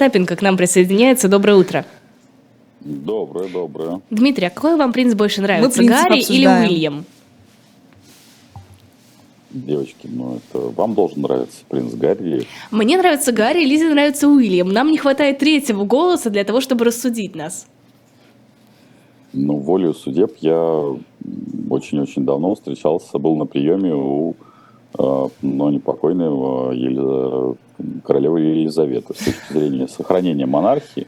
Тапенко 0.00 0.34
к 0.34 0.40
нам 0.40 0.56
присоединяется. 0.56 1.28
Доброе 1.28 1.56
утро. 1.56 1.84
Доброе, 2.80 3.50
доброе. 3.50 4.00
Дмитрий, 4.08 4.46
а 4.46 4.50
какой 4.50 4.74
вам 4.76 4.94
принц 4.94 5.12
больше 5.12 5.42
нравится, 5.42 5.82
Мы 5.82 5.88
Гарри 5.88 6.20
или 6.20 6.46
обсуждаем. 6.46 6.70
Уильям? 6.70 7.04
Девочки, 9.50 10.08
ну 10.10 10.36
это 10.36 10.68
вам 10.70 10.94
должен 10.94 11.20
нравиться 11.20 11.58
принц 11.68 11.92
Гарри. 11.92 12.46
Мне 12.70 12.96
нравится 12.96 13.30
Гарри, 13.32 13.62
Лизе 13.66 13.90
нравится 13.90 14.26
Уильям. 14.26 14.70
Нам 14.70 14.90
не 14.90 14.96
хватает 14.96 15.38
третьего 15.38 15.84
голоса 15.84 16.30
для 16.30 16.44
того, 16.44 16.62
чтобы 16.62 16.86
рассудить 16.86 17.36
нас. 17.36 17.66
Ну, 19.34 19.58
волею 19.58 19.92
судеб 19.92 20.34
я 20.40 20.96
очень-очень 21.68 22.24
давно 22.24 22.54
встречался, 22.54 23.18
был 23.18 23.36
на 23.36 23.44
приеме 23.44 23.94
у 23.94 24.34
э, 24.98 25.28
ну, 25.42 25.68
непокойной 25.68 26.74
Елиза... 26.74 27.54
королевы 28.04 28.40
Елизаветы. 28.40 29.14
С 29.14 29.18
точки 29.18 29.52
зрения 29.52 29.88
сохранения 29.88 30.46
монархии, 30.46 31.06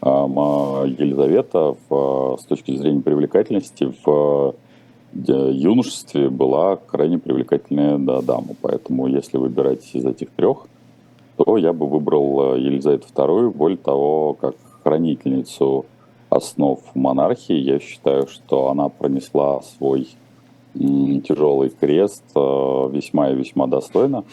ма- 0.00 0.84
Елизавета 0.86 1.74
в, 1.88 2.38
с 2.40 2.44
точки 2.44 2.76
зрения 2.76 3.00
привлекательности 3.00 3.92
в 4.04 4.54
э, 5.14 5.50
юношестве 5.52 6.28
была 6.28 6.76
крайне 6.76 7.18
привлекательная 7.18 7.98
да, 7.98 8.20
дама. 8.20 8.54
Поэтому 8.60 9.06
если 9.06 9.38
выбирать 9.38 9.88
из 9.94 10.04
этих 10.04 10.30
трех, 10.30 10.66
то 11.36 11.56
я 11.56 11.72
бы 11.72 11.86
выбрал 11.86 12.56
Елизавету 12.56 13.06
II. 13.14 13.50
Более 13.50 13.78
того, 13.78 14.34
как 14.34 14.54
хранительницу 14.82 15.86
основ 16.30 16.80
монархии, 16.94 17.54
я 17.54 17.78
считаю, 17.78 18.26
что 18.28 18.68
она 18.68 18.88
пронесла 18.88 19.62
свой 19.62 20.08
тяжелый 20.74 21.70
крест 21.70 22.24
весьма 22.34 23.30
и 23.30 23.36
весьма 23.36 23.66
достойно. 23.68 24.24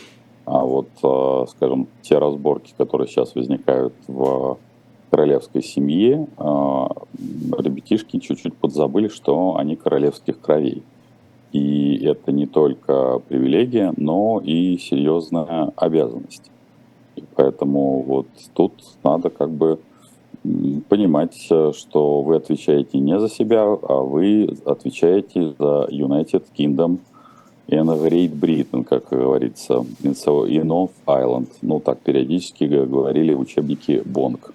А 0.45 0.63
вот, 0.63 0.89
э, 1.03 1.45
скажем, 1.49 1.87
те 2.01 2.17
разборки, 2.17 2.73
которые 2.77 3.07
сейчас 3.07 3.35
возникают 3.35 3.93
в 4.07 4.57
королевской 5.09 5.61
семье, 5.61 6.27
э, 6.37 6.43
ребятишки 7.57 8.17
чуть-чуть 8.17 8.55
подзабыли, 8.55 9.07
что 9.07 9.57
они 9.57 9.75
королевских 9.75 10.39
кровей. 10.39 10.83
И 11.51 12.03
это 12.05 12.31
не 12.31 12.47
только 12.47 13.19
привилегия, 13.27 13.93
но 13.97 14.41
и 14.43 14.77
серьезная 14.77 15.71
обязанность. 15.75 16.49
И 17.17 17.23
поэтому 17.35 18.01
вот 18.01 18.27
тут 18.53 18.71
надо 19.03 19.29
как 19.29 19.51
бы 19.51 19.79
понимать, 20.89 21.47
э, 21.51 21.71
что 21.75 22.21
вы 22.21 22.37
отвечаете 22.37 22.97
не 22.97 23.19
за 23.19 23.29
себя, 23.29 23.63
а 23.63 24.01
вы 24.01 24.57
отвечаете 24.65 25.53
за 25.59 25.87
United 25.91 26.45
Kingdom 26.57 26.99
and 27.71 27.87
Great 28.03 28.33
Britain, 28.39 28.83
как 28.83 29.09
говорится, 29.09 29.85
so- 30.03 30.45
in 30.47 30.65
North 30.65 30.91
Island. 31.07 31.47
Ну, 31.61 31.79
так 31.79 31.99
периодически 31.99 32.65
говорили 32.65 33.33
в 33.33 33.39
учебнике 33.39 34.01
Бонг. 34.03 34.53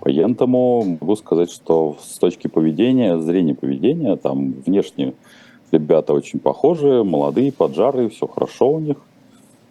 Поэтому 0.00 0.98
могу 1.00 1.16
сказать, 1.16 1.50
что 1.50 1.96
с 2.00 2.18
точки 2.18 2.46
поведения, 2.46 3.18
зрения 3.18 3.54
поведения, 3.54 4.16
там 4.16 4.52
внешне 4.64 5.14
ребята 5.72 6.12
очень 6.12 6.38
похожие, 6.38 7.02
молодые, 7.02 7.50
поджарые, 7.50 8.08
все 8.08 8.26
хорошо 8.26 8.70
у 8.72 8.78
них. 8.78 8.96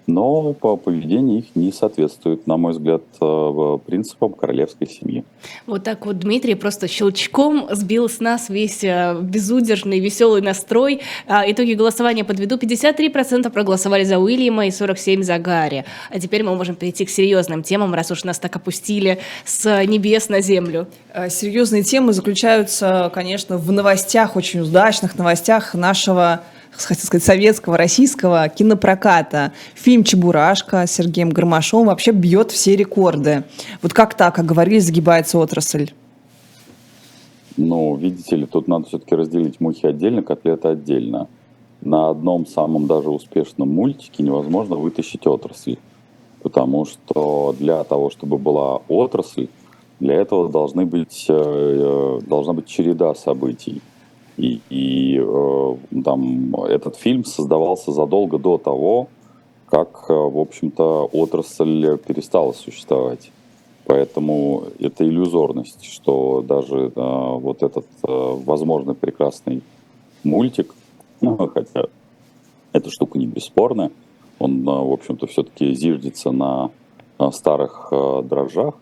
Но 0.08 0.54
по 0.54 0.78
поведению 0.78 1.40
их 1.40 1.46
не 1.56 1.72
соответствует, 1.72 2.46
на 2.48 2.58
мой 2.58 2.74
взгляд, 2.74 3.02
э, 3.20 3.78
принципам 3.86 4.34
королевской 4.34 4.88
семьи. 4.88 5.24
Вот 5.66 5.84
так 5.84 6.06
вот 6.06 6.20
Дмитрий 6.20 6.56
просто 6.56 6.88
щелчком 6.88 7.68
сбил 7.72 8.08
с 8.08 8.20
нас 8.20 8.50
весь 8.50 8.84
э, 8.84 9.20
безудержный, 9.20 10.00
веселый 10.00 10.42
настрой. 10.42 11.02
А, 11.28 11.50
итоги 11.50 11.74
голосования 11.74 12.24
подведу. 12.24 12.58
53% 12.58 13.50
проголосовали 13.50 14.04
за 14.04 14.20
Уильяма 14.20 14.68
и 14.68 14.70
47% 14.70 15.24
за 15.24 15.40
Гарри. 15.40 15.86
А 16.12 16.20
теперь 16.20 16.44
мы 16.44 16.56
можем 16.56 16.76
перейти 16.76 17.06
к 17.06 17.10
серьезным 17.10 17.64
темам, 17.64 17.94
раз 17.94 18.12
уж 18.12 18.24
нас 18.24 18.38
так 18.38 18.56
опустили 18.56 19.20
с 19.44 19.84
небес 19.86 20.30
на 20.30 20.42
землю. 20.42 20.88
Э, 21.14 21.30
Серьезные 21.30 21.84
темы 21.84 22.14
заключаются, 22.14 23.12
конечно, 23.14 23.58
в 23.58 23.72
новостях, 23.72 24.36
очень 24.36 24.62
удачных 24.62 25.18
новостях 25.18 25.74
нашего, 25.74 26.44
хотел 26.78 27.06
сказать, 27.06 27.24
советского, 27.24 27.78
российского 27.78 28.50
кинопроката. 28.50 29.54
Фильм 29.76 30.04
«Чебурашка» 30.04 30.86
с 30.86 30.92
Сергеем 30.92 31.30
Гармашовым 31.30 31.88
вообще 31.88 32.12
бьет 32.12 32.52
все 32.52 32.76
рекорды. 32.76 33.44
Вот 33.82 33.94
как 33.94 34.14
так, 34.16 34.36
как 34.36 34.46
говорили, 34.46 34.80
загибается 34.80 35.38
отрасль? 35.38 35.92
Ну, 37.58 37.96
видите 37.96 38.36
ли, 38.36 38.46
тут 38.46 38.68
надо 38.68 38.88
все-таки 38.88 39.16
разделить 39.16 39.62
мухи 39.62 39.86
отдельно, 39.86 40.22
котлеты 40.22 40.68
отдельно. 40.70 41.28
На 41.82 42.10
одном 42.10 42.46
самом 42.46 42.88
даже 42.88 43.10
успешном 43.10 43.70
мультике 43.70 44.24
невозможно 44.24 44.76
вытащить 44.76 45.26
отрасль. 45.28 45.78
Потому 46.42 46.86
что 46.86 47.56
для 47.58 47.84
того, 47.84 48.10
чтобы 48.10 48.38
была 48.38 48.82
отрасль, 48.88 49.48
для 50.00 50.16
этого 50.16 50.50
должны 50.50 50.86
быть, 50.86 51.26
э, 51.30 51.34
э, 51.34 52.20
должна 52.28 52.54
быть 52.54 52.68
череда 52.68 53.16
событий. 53.16 53.82
И, 54.38 54.60
и, 54.70 55.20
э, 55.20 55.76
там, 56.04 56.56
этот 56.56 56.98
фильм 56.98 57.24
создавался 57.24 57.92
задолго 57.92 58.38
до 58.38 58.58
того, 58.58 59.08
как, 59.70 60.06
э, 60.10 60.14
в 60.14 60.40
общем-то, 60.40 61.10
отрасль 61.12 61.98
перестала 61.98 62.52
существовать. 62.52 63.32
Поэтому 63.86 64.64
это 64.80 65.08
иллюзорность, 65.08 65.86
что 65.86 66.42
даже 66.42 66.88
э, 66.88 66.92
вот 66.96 67.62
этот 67.62 67.86
э, 68.04 68.08
возможно 68.46 68.96
прекрасный 68.96 69.62
мультик, 70.24 70.74
ну, 71.22 71.38
хотя 71.54 71.86
эта 72.74 72.90
штука 72.90 73.18
не 73.20 73.28
бесспорная, 73.28 73.92
он, 74.40 74.68
э, 74.68 74.72
в 74.72 74.92
общем-то, 74.92 75.28
все-таки 75.28 75.74
зиждется 75.74 76.32
на 76.32 76.72
э, 77.20 77.30
старых 77.32 77.90
э, 77.92 78.22
дрожжах, 78.24 78.74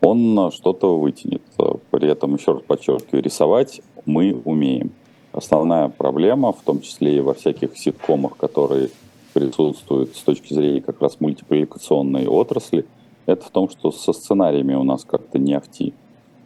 он 0.00 0.38
э, 0.38 0.50
что-то 0.50 0.98
вытянет. 0.98 1.42
Э, 1.58 1.72
При 1.90 2.08
этом, 2.08 2.34
еще 2.34 2.52
раз 2.52 2.62
подчеркиваю, 2.62 3.22
рисовать 3.22 3.80
мы 4.06 4.40
умеем. 4.44 4.90
Основная 5.32 5.88
проблема, 5.88 6.52
в 6.52 6.62
том 6.62 6.80
числе 6.80 7.16
и 7.16 7.20
во 7.20 7.34
всяких 7.34 7.76
ситкомах, 7.76 8.36
которые 8.36 8.90
присутствуют 9.34 10.16
с 10.16 10.22
точки 10.22 10.54
зрения 10.54 10.80
как 10.80 11.00
раз 11.00 11.20
мультипликационной 11.20 12.26
отрасли, 12.26 12.86
это 13.26 13.44
в 13.44 13.50
том, 13.50 13.68
что 13.68 13.92
со 13.92 14.12
сценариями 14.12 14.74
у 14.74 14.84
нас 14.84 15.04
как-то 15.04 15.38
не 15.38 15.54
ахти. 15.54 15.92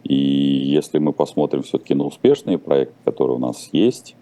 И 0.03 0.13
если 0.15 0.99
мы 0.99 1.13
посмотрим 1.13 1.63
все-таки 1.63 1.93
на 1.95 2.03
успешные 2.03 2.57
проекты, 2.57 2.95
которые 3.05 3.37
у 3.37 3.39
нас 3.39 3.69
есть, 3.71 4.15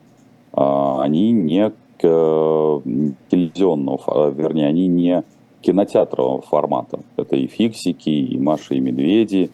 а, 0.54 1.02
они 1.02 1.32
не 1.32 1.72
к- 1.98 2.82
телевизионного, 3.30 4.30
вернее, 4.30 4.68
они 4.68 4.88
не 4.88 5.24
кинотеатрового 5.62 6.42
формата. 6.42 7.00
Это 7.18 7.36
и 7.36 7.48
фиксики, 7.48 8.10
и 8.10 8.38
Маша 8.38 8.74
и 8.74 8.80
Медведи, 8.80 9.52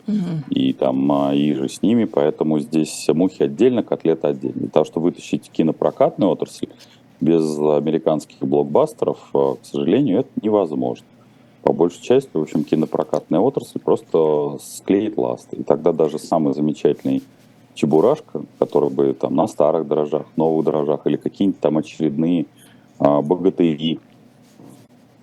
и 0.50 0.74
там 0.74 1.12
а, 1.12 1.36
и 1.36 1.54
же 1.54 1.70
с 1.70 1.82
ними, 1.82 2.06
поэтому 2.06 2.60
здесь 2.60 3.08
мухи 3.14 3.44
отдельно, 3.44 3.84
котлеты 3.84 4.28
отдельно. 4.28 4.62
Для 4.62 4.70
того, 4.70 4.86
чтобы 4.86 5.06
вытащить 5.06 5.50
кинопрокатную 5.52 6.32
отрасль 6.32 6.68
без 7.20 7.58
американских 7.58 8.40
блокбастеров, 8.40 9.18
а, 9.34 9.56
к 9.56 9.66
сожалению, 9.66 10.20
это 10.20 10.30
невозможно. 10.42 11.06
По 11.64 11.74
большей 11.74 12.02
части, 12.02 12.30
в 12.34 12.42
общем, 12.42 12.64
кинопрокатная 12.64 13.42
отрасль 13.42 13.80
просто 13.80 14.58
склеит 14.62 15.18
ласт. 15.18 15.54
И 15.54 15.64
тогда 15.64 15.92
даже 15.92 16.18
самый 16.18 16.54
замечательный 16.54 17.22
Чебурашка, 17.78 18.42
который 18.58 18.90
бы 18.90 19.14
там 19.14 19.36
на 19.36 19.48
старых 19.48 19.88
дрожжах, 19.88 20.26
новых 20.36 20.66
дрожжах 20.66 21.06
или 21.06 21.18
какие-нибудь 21.18 21.60
там 21.60 21.78
очередные 21.78 22.48
а, 22.98 23.22
богатыри, 23.22 24.00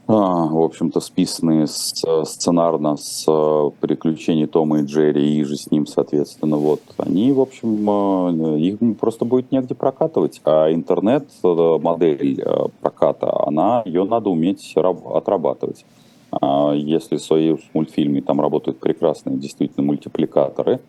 в 0.06 0.62
общем-то, 0.62 1.00
списанные 1.00 1.66
сценарно 1.66 2.96
с 2.96 3.24
а, 3.26 3.70
приключений 3.80 4.46
Тома 4.46 4.80
и 4.80 4.84
Джерри 4.84 5.38
и 5.38 5.44
же 5.44 5.56
с 5.56 5.70
ним, 5.70 5.86
соответственно, 5.86 6.56
вот, 6.56 6.80
они, 6.98 7.32
в 7.32 7.40
общем, 7.40 7.88
а, 7.88 8.30
их 8.56 8.78
просто 8.98 9.24
будет 9.24 9.50
негде 9.50 9.74
прокатывать. 9.74 10.42
А 10.44 10.70
интернет-модель 10.70 12.42
а, 12.42 12.66
проката, 12.82 13.46
она, 13.46 13.82
ее 13.86 14.04
надо 14.04 14.28
уметь 14.28 14.72
раб- 14.76 15.08
отрабатывать. 15.08 15.86
А 16.30 16.72
Если 16.74 17.16
в 17.16 17.22
Союз 17.22 17.60
мультфильме 17.72 18.20
там 18.20 18.40
работают 18.40 18.80
прекрасные 18.80 19.38
действительно 19.38 19.86
мультипликаторы, 19.86 20.80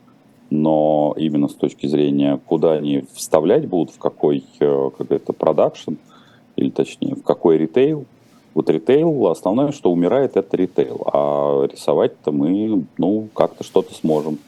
но 0.50 1.13
именно 1.18 1.48
с 1.48 1.54
точки 1.54 1.88
зрения, 1.88 2.39
куда 2.45 2.74
они 2.74 3.06
вставлять 3.13 3.68
будут, 3.68 3.95
в 3.95 4.00
какой 4.00 4.44
э, 4.60 4.89
как 4.98 5.12
это 5.12 5.34
продакшн, 5.34 5.94
или 6.56 6.69
точнее, 6.69 7.16
в 7.16 7.24
какой 7.24 7.57
ритейл, 7.57 8.06
вот 8.56 8.69
ритейл, 8.69 9.28
основное, 9.28 9.72
что 9.74 9.92
умирает, 9.92 10.38
это 10.38 10.57
ритейл. 10.57 11.06
А 11.13 11.68
рисовать-то 11.68 12.31
мы, 12.31 12.86
ну, 12.98 13.28
как-то 13.36 13.63
что-то 13.63 13.94
сможем. 13.94 14.40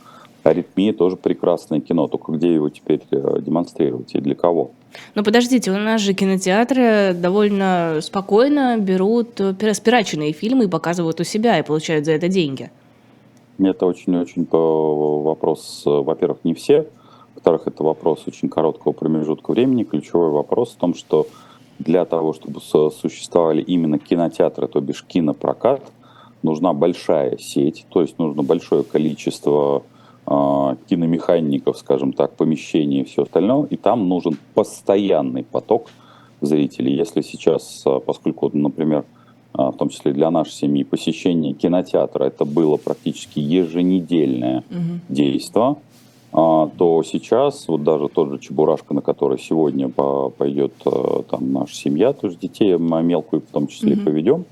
Аритмия 0.43 0.93
тоже 0.93 1.17
прекрасное 1.17 1.81
кино, 1.81 2.07
только 2.07 2.31
где 2.31 2.53
его 2.53 2.69
теперь 2.69 3.01
э, 3.11 3.39
демонстрировать 3.41 4.15
и 4.15 4.21
для 4.21 4.33
кого? 4.33 4.71
Но 5.13 5.21
подождите, 5.21 5.71
у 5.71 5.77
нас 5.77 5.99
же 5.99 6.13
кинотеатры 6.13 7.13
довольно 7.13 7.99
спокойно 8.01 8.77
берут 8.77 9.41
э, 9.41 9.53
пироспираченные 9.53 10.31
фильмы 10.31 10.63
и 10.63 10.67
показывают 10.69 11.19
у 11.19 11.25
себя 11.25 11.59
и 11.59 11.63
получают 11.63 12.05
за 12.05 12.13
это 12.13 12.29
деньги. 12.29 12.71
Это 13.59 13.85
очень-очень 13.85 14.47
вопрос, 14.49 15.83
э, 15.85 15.89
во-первых, 15.89 16.37
не 16.45 16.53
все, 16.53 16.87
во-вторых, 17.35 17.63
это 17.65 17.83
вопрос 17.83 18.23
очень 18.25 18.47
короткого 18.47 18.93
промежутка 18.93 19.51
времени. 19.51 19.83
Ключевой 19.83 20.29
вопрос 20.29 20.71
в 20.71 20.77
том, 20.77 20.93
что 20.93 21.27
для 21.79 22.05
того, 22.05 22.33
чтобы 22.33 22.59
существовали 22.61 23.61
именно 23.61 23.99
кинотеатры, 23.99 24.67
то 24.67 24.79
бишь 24.81 25.03
кинопрокат, 25.03 25.81
нужна 26.43 26.73
большая 26.73 27.37
сеть, 27.37 27.85
то 27.89 28.01
есть 28.01 28.17
нужно 28.19 28.43
большое 28.43 28.83
количество 28.83 29.83
э, 30.25 30.75
киномехаников, 30.89 31.77
скажем 31.77 32.13
так, 32.13 32.35
помещений 32.35 33.01
и 33.01 33.03
все 33.03 33.23
остальное, 33.23 33.67
и 33.69 33.75
там 33.75 34.07
нужен 34.07 34.37
постоянный 34.53 35.43
поток 35.43 35.89
зрителей. 36.41 36.95
Если 36.95 37.21
сейчас, 37.21 37.83
э, 37.85 37.99
поскольку, 38.05 38.49
например, 38.53 39.05
э, 39.57 39.57
в 39.57 39.73
том 39.73 39.89
числе 39.89 40.13
для 40.13 40.31
нашей 40.31 40.53
семьи, 40.53 40.83
посещение 40.83 41.53
кинотеатра 41.53 42.25
это 42.25 42.45
было 42.45 42.77
практически 42.77 43.39
еженедельное 43.39 44.63
угу. 44.69 44.99
действие, 45.09 45.63
а, 45.65 45.77
то 46.31 47.03
сейчас 47.03 47.67
вот 47.67 47.83
даже 47.83 48.09
тот 48.09 48.29
же 48.29 48.39
Чебурашка, 48.39 48.93
на 48.93 49.01
который 49.01 49.39
сегодня 49.39 49.89
пойдет 49.89 50.73
э, 50.85 51.23
там 51.29 51.53
наша 51.53 51.73
семья, 51.73 52.13
тоже 52.13 52.37
детей 52.37 52.77
мелкую 52.77 53.41
в 53.41 53.51
том 53.51 53.67
числе 53.67 53.93
mm-hmm. 53.93 54.03
поведем, 54.03 54.45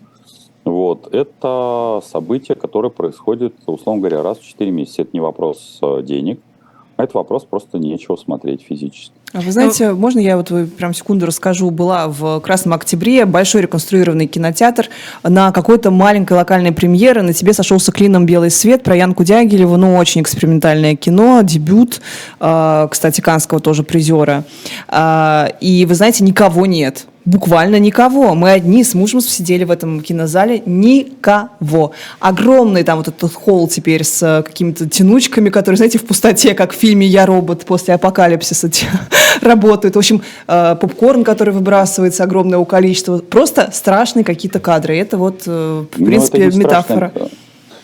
вот, 0.65 1.13
это 1.13 2.01
событие, 2.03 2.55
которое 2.55 2.89
происходит, 2.89 3.53
условно 3.67 4.01
говоря, 4.01 4.23
раз 4.23 4.39
в 4.39 4.47
4 4.47 4.71
месяца. 4.71 5.03
Это 5.03 5.11
не 5.13 5.19
вопрос 5.19 5.77
э, 5.83 6.01
денег, 6.01 6.39
а 6.39 6.54
это 6.97 7.17
вопрос 7.17 7.45
просто 7.45 7.77
нечего 7.77 8.15
смотреть 8.15 8.61
физически. 8.61 9.11
А 9.33 9.41
вы 9.41 9.51
знаете, 9.51 9.89
ну, 9.89 9.97
можно 9.97 10.19
я 10.19 10.37
вот 10.37 10.51
прям 10.77 10.93
секунду 10.93 11.25
расскажу? 11.25 11.69
Была 11.69 12.07
в 12.07 12.39
Красном 12.39 12.73
Октябре 12.73 13.25
большой 13.25 13.63
реконструированный 13.63 14.27
кинотеатр 14.27 14.87
на 15.23 15.51
какой-то 15.51 15.91
маленькой 15.91 16.33
локальной 16.33 16.71
премьере. 16.71 17.21
На 17.21 17.33
тебе 17.33 17.51
сошелся 17.51 17.91
клином 17.91 18.25
белый 18.25 18.49
свет 18.49 18.83
про 18.83 18.95
Янку 18.95 19.25
Дягилеву. 19.25 19.75
Ну, 19.75 19.97
очень 19.97 20.21
экспериментальное 20.21 20.95
кино, 20.95 21.41
дебют, 21.41 22.01
э, 22.39 22.87
кстати, 22.89 23.19
канского 23.19 23.59
тоже 23.59 23.83
призера. 23.83 24.45
Э, 24.87 25.47
и 25.59 25.85
вы 25.85 25.95
знаете, 25.95 26.23
никого 26.23 26.65
нет 26.65 27.07
буквально 27.25 27.79
никого. 27.79 28.35
Мы 28.35 28.51
одни 28.51 28.83
с 28.83 28.93
мужем 28.93 29.19
сидели 29.19 29.63
в 29.63 29.71
этом 29.71 30.01
кинозале, 30.01 30.61
никого. 30.65 31.91
Огромный 32.19 32.83
там 32.83 32.99
вот 32.99 33.07
этот 33.07 33.33
холл 33.33 33.67
теперь 33.67 34.03
с 34.03 34.21
э, 34.21 34.43
какими-то 34.43 34.87
тянучками, 34.87 35.49
которые, 35.49 35.77
знаете, 35.77 35.97
в 35.97 36.05
пустоте, 36.05 36.53
как 36.53 36.71
в 36.71 36.75
фильме 36.75 37.07
«Я 37.07 37.25
робот» 37.25 37.65
после 37.65 37.95
апокалипсиса 37.95 38.69
работают. 39.41 39.95
В 39.95 39.99
общем, 39.99 40.21
э, 40.47 40.75
попкорн, 40.79 41.23
который 41.23 41.53
выбрасывается 41.53 42.23
огромное 42.23 42.63
количество. 42.63 43.17
Просто 43.17 43.71
страшные 43.73 44.23
какие-то 44.23 44.59
кадры. 44.59 44.97
Это 44.97 45.17
вот, 45.17 45.43
э, 45.47 45.85
в 45.91 45.99
ну, 45.99 46.05
принципе, 46.05 46.51
метафора. 46.51 47.11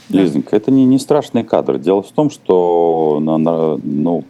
Лизонька, 0.09 0.55
это 0.55 0.71
не, 0.71 0.85
не 0.85 0.99
страшный 0.99 1.43
кадр. 1.43 1.77
Дело 1.79 2.03
в 2.03 2.11
том, 2.11 2.29
что 2.29 3.19
ну, 3.21 4.23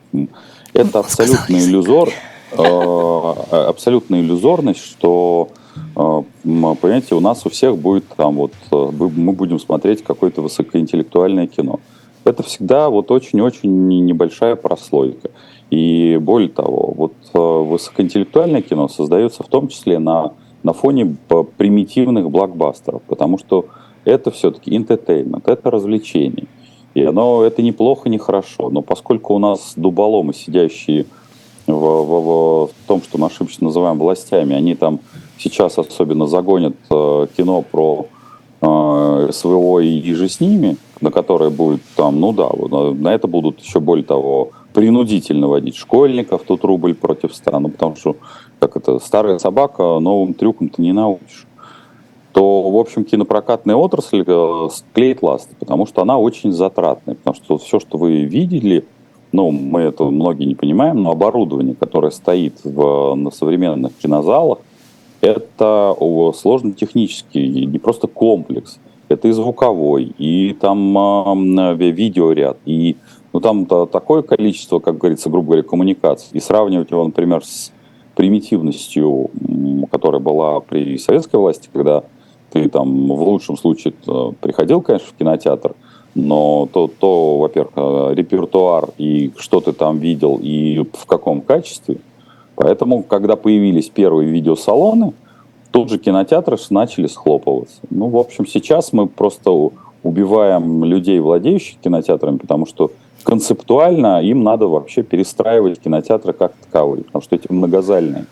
это 0.73 0.99
абсолютный 0.99 1.59
иллюзор, 1.65 2.09
Э, 2.09 2.30
абсолютная 2.51 4.21
иллюзорность, 4.21 4.83
что 4.83 5.49
э, 5.95 6.23
понимаете, 6.43 7.15
у 7.15 7.19
нас 7.19 7.45
у 7.45 7.49
всех 7.49 7.77
будет 7.77 8.05
там 8.15 8.35
вот, 8.35 8.53
э, 8.71 8.89
мы 8.91 9.33
будем 9.33 9.59
смотреть 9.59 10.03
какое-то 10.03 10.41
высокоинтеллектуальное 10.41 11.47
кино. 11.47 11.79
Это 12.23 12.43
всегда 12.43 12.89
вот 12.89 13.09
очень-очень 13.11 14.05
небольшая 14.05 14.55
прослойка. 14.55 15.31
И 15.69 16.17
более 16.21 16.49
того, 16.49 16.93
вот 16.95 17.13
высокоинтеллектуальное 17.33 18.61
кино 18.61 18.87
создается 18.87 19.41
в 19.43 19.47
том 19.47 19.69
числе 19.69 19.99
на, 19.99 20.33
на 20.63 20.73
фоне 20.73 21.15
примитивных 21.57 22.29
блокбастеров, 22.29 23.01
потому 23.03 23.37
что 23.39 23.67
это 24.03 24.31
все-таки 24.31 24.75
entertainment, 24.75 25.43
это 25.45 25.71
развлечение. 25.71 26.47
И 26.93 27.03
оно, 27.03 27.43
это 27.43 27.61
неплохо, 27.61 28.09
не 28.09 28.17
хорошо. 28.17 28.69
Но 28.69 28.81
поскольку 28.81 29.33
у 29.33 29.39
нас 29.39 29.73
дуболомы, 29.75 30.33
сидящие 30.33 31.05
в, 31.67 31.73
в, 31.73 32.67
в 32.67 32.87
том, 32.87 33.01
что 33.01 33.17
мы 33.17 33.27
ошибочно 33.27 33.65
называем 33.67 33.97
властями, 33.97 34.55
они 34.55 34.75
там 34.75 34.99
сейчас 35.37 35.77
особенно 35.77 36.27
загонят 36.27 36.75
э, 36.89 37.27
кино 37.35 37.61
про 37.61 38.07
э, 38.61 39.29
СВО 39.31 39.79
и, 39.79 39.99
и 39.99 40.27
с 40.27 40.39
ними, 40.39 40.77
на 40.99 41.11
которое 41.11 41.49
будет 41.49 41.81
там, 41.95 42.19
ну 42.19 42.31
да, 42.31 42.49
вот, 42.51 42.95
на 42.99 43.09
это 43.09 43.27
будут 43.27 43.59
еще 43.59 43.79
более 43.79 44.05
того 44.05 44.51
принудительно 44.73 45.47
водить 45.47 45.75
школьников, 45.75 46.43
тут 46.47 46.63
рубль 46.63 46.93
против 46.93 47.35
ста, 47.35 47.59
ну 47.59 47.69
потому 47.69 47.95
что 47.95 48.15
как 48.59 48.77
это, 48.77 48.99
старая 48.99 49.39
собака 49.39 49.99
новым 49.99 50.33
трюком 50.33 50.69
ты 50.69 50.81
не 50.81 50.93
научишь. 50.93 51.47
То, 52.31 52.69
в 52.69 52.77
общем, 52.77 53.03
кинопрокатная 53.03 53.75
отрасль 53.75 54.23
э, 54.25 54.67
склеит 54.71 55.21
ласты, 55.21 55.53
потому 55.59 55.85
что 55.85 56.01
она 56.01 56.17
очень 56.17 56.53
затратная, 56.53 57.15
потому 57.15 57.35
что 57.35 57.57
все, 57.57 57.79
что 57.79 57.97
вы 57.97 58.21
видели, 58.21 58.85
ну, 59.31 59.51
мы 59.51 59.81
это 59.81 60.03
многие 60.05 60.45
не 60.45 60.55
понимаем, 60.55 61.01
но 61.01 61.11
оборудование, 61.11 61.75
которое 61.75 62.11
стоит 62.11 62.55
в, 62.63 63.15
на 63.15 63.31
современных 63.31 63.93
кинозалах, 63.97 64.59
это 65.21 65.95
сложно 66.35 66.73
технический, 66.73 67.65
не 67.65 67.79
просто 67.79 68.07
комплекс. 68.07 68.79
Это 69.07 69.27
и 69.27 69.31
звуковой, 69.31 70.05
и 70.17 70.53
там 70.53 70.97
э, 71.59 71.75
видеоряд, 71.75 72.57
и 72.65 72.95
ну, 73.33 73.39
там 73.41 73.65
такое 73.65 74.21
количество, 74.21 74.79
как 74.79 74.97
говорится, 74.97 75.29
грубо 75.29 75.47
говоря, 75.47 75.63
коммуникаций. 75.63 76.29
И 76.31 76.39
сравнивать 76.39 76.91
его, 76.91 77.03
например, 77.03 77.43
с 77.43 77.71
примитивностью, 78.15 79.29
которая 79.91 80.21
была 80.21 80.59
при 80.61 80.97
советской 80.97 81.37
власти, 81.37 81.69
когда 81.71 82.03
ты 82.51 82.67
там 82.69 83.07
в 83.07 83.21
лучшем 83.21 83.57
случае 83.57 83.93
приходил, 84.41 84.81
конечно, 84.81 85.07
в 85.07 85.17
кинотеатр– 85.17 85.75
но 86.15 86.67
то, 86.71 86.87
то 86.87 87.39
во-первых, 87.39 87.73
э, 87.75 88.13
репертуар 88.15 88.89
и 88.97 89.31
что 89.37 89.61
ты 89.61 89.73
там 89.73 89.99
видел 89.99 90.39
и 90.41 90.79
в 90.93 91.05
каком 91.05 91.41
качестве. 91.41 91.97
Поэтому, 92.55 93.03
когда 93.03 93.35
появились 93.35 93.89
первые 93.89 94.29
видеосалоны, 94.29 95.13
тут 95.71 95.89
же 95.89 95.97
кинотеатры 95.97 96.57
начали 96.69 97.07
схлопываться. 97.07 97.79
Ну, 97.89 98.09
в 98.09 98.17
общем, 98.17 98.45
сейчас 98.45 98.93
мы 98.93 99.07
просто 99.07 99.51
убиваем 100.03 100.83
людей, 100.83 101.19
владеющих 101.19 101.79
кинотеатрами, 101.79 102.37
потому 102.37 102.65
что 102.65 102.91
концептуально 103.23 104.21
им 104.21 104.43
надо 104.43 104.67
вообще 104.67 105.03
перестраивать 105.03 105.79
кинотеатры 105.79 106.33
как 106.33 106.53
таковые, 106.55 107.03
потому 107.03 107.21
что 107.21 107.35
эти 107.35 107.51
многозальные 107.51 108.25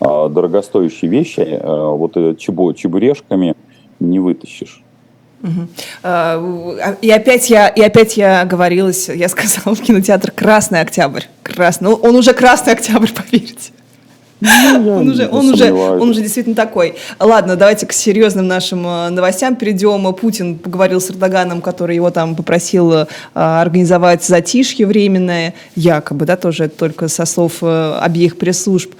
э, 0.00 0.28
дорогостоящие 0.30 1.10
вещи 1.10 1.40
э, 1.40 1.90
вот 1.90 2.14
чебу, 2.38 2.72
чебурешками 2.72 3.54
не 4.00 4.20
вытащишь. 4.20 4.82
Угу. 5.42 6.76
И 7.02 7.10
опять 7.10 7.50
я, 7.50 7.68
и 7.68 7.80
опять 7.82 8.16
я 8.16 8.44
говорилась, 8.44 9.08
я 9.08 9.28
сказала 9.28 9.74
в 9.74 9.80
кинотеатр 9.80 10.30
«Красный 10.30 10.80
Октябрь». 10.80 11.24
Красный. 11.42 11.90
Ну, 11.90 11.94
он 11.94 12.16
уже 12.16 12.32
«Красный 12.32 12.72
Октябрь», 12.72 13.10
поверьте. 13.30 13.72
Ну, 14.40 14.90
он, 14.98 15.08
уже, 15.08 15.28
он, 15.28 15.48
уже, 15.48 15.72
он 15.72 16.10
уже 16.10 16.20
действительно 16.20 16.54
такой. 16.54 16.96
Ладно, 17.18 17.56
давайте 17.56 17.86
к 17.86 17.92
серьезным 17.92 18.46
нашим 18.46 18.86
э, 18.86 19.08
новостям 19.08 19.56
перейдем. 19.56 20.12
Путин 20.14 20.58
поговорил 20.58 21.00
с 21.00 21.10
Эрдоганом, 21.10 21.62
который 21.62 21.96
его 21.96 22.10
там 22.10 22.36
попросил 22.36 22.92
э, 22.92 23.06
организовать 23.34 24.24
затишье 24.24 24.86
временное, 24.86 25.54
якобы, 25.74 26.26
да, 26.26 26.36
тоже 26.36 26.68
только 26.68 27.08
со 27.08 27.24
слов 27.24 27.62
э, 27.62 27.98
обеих 27.98 28.36
пресс-служб. 28.36 28.94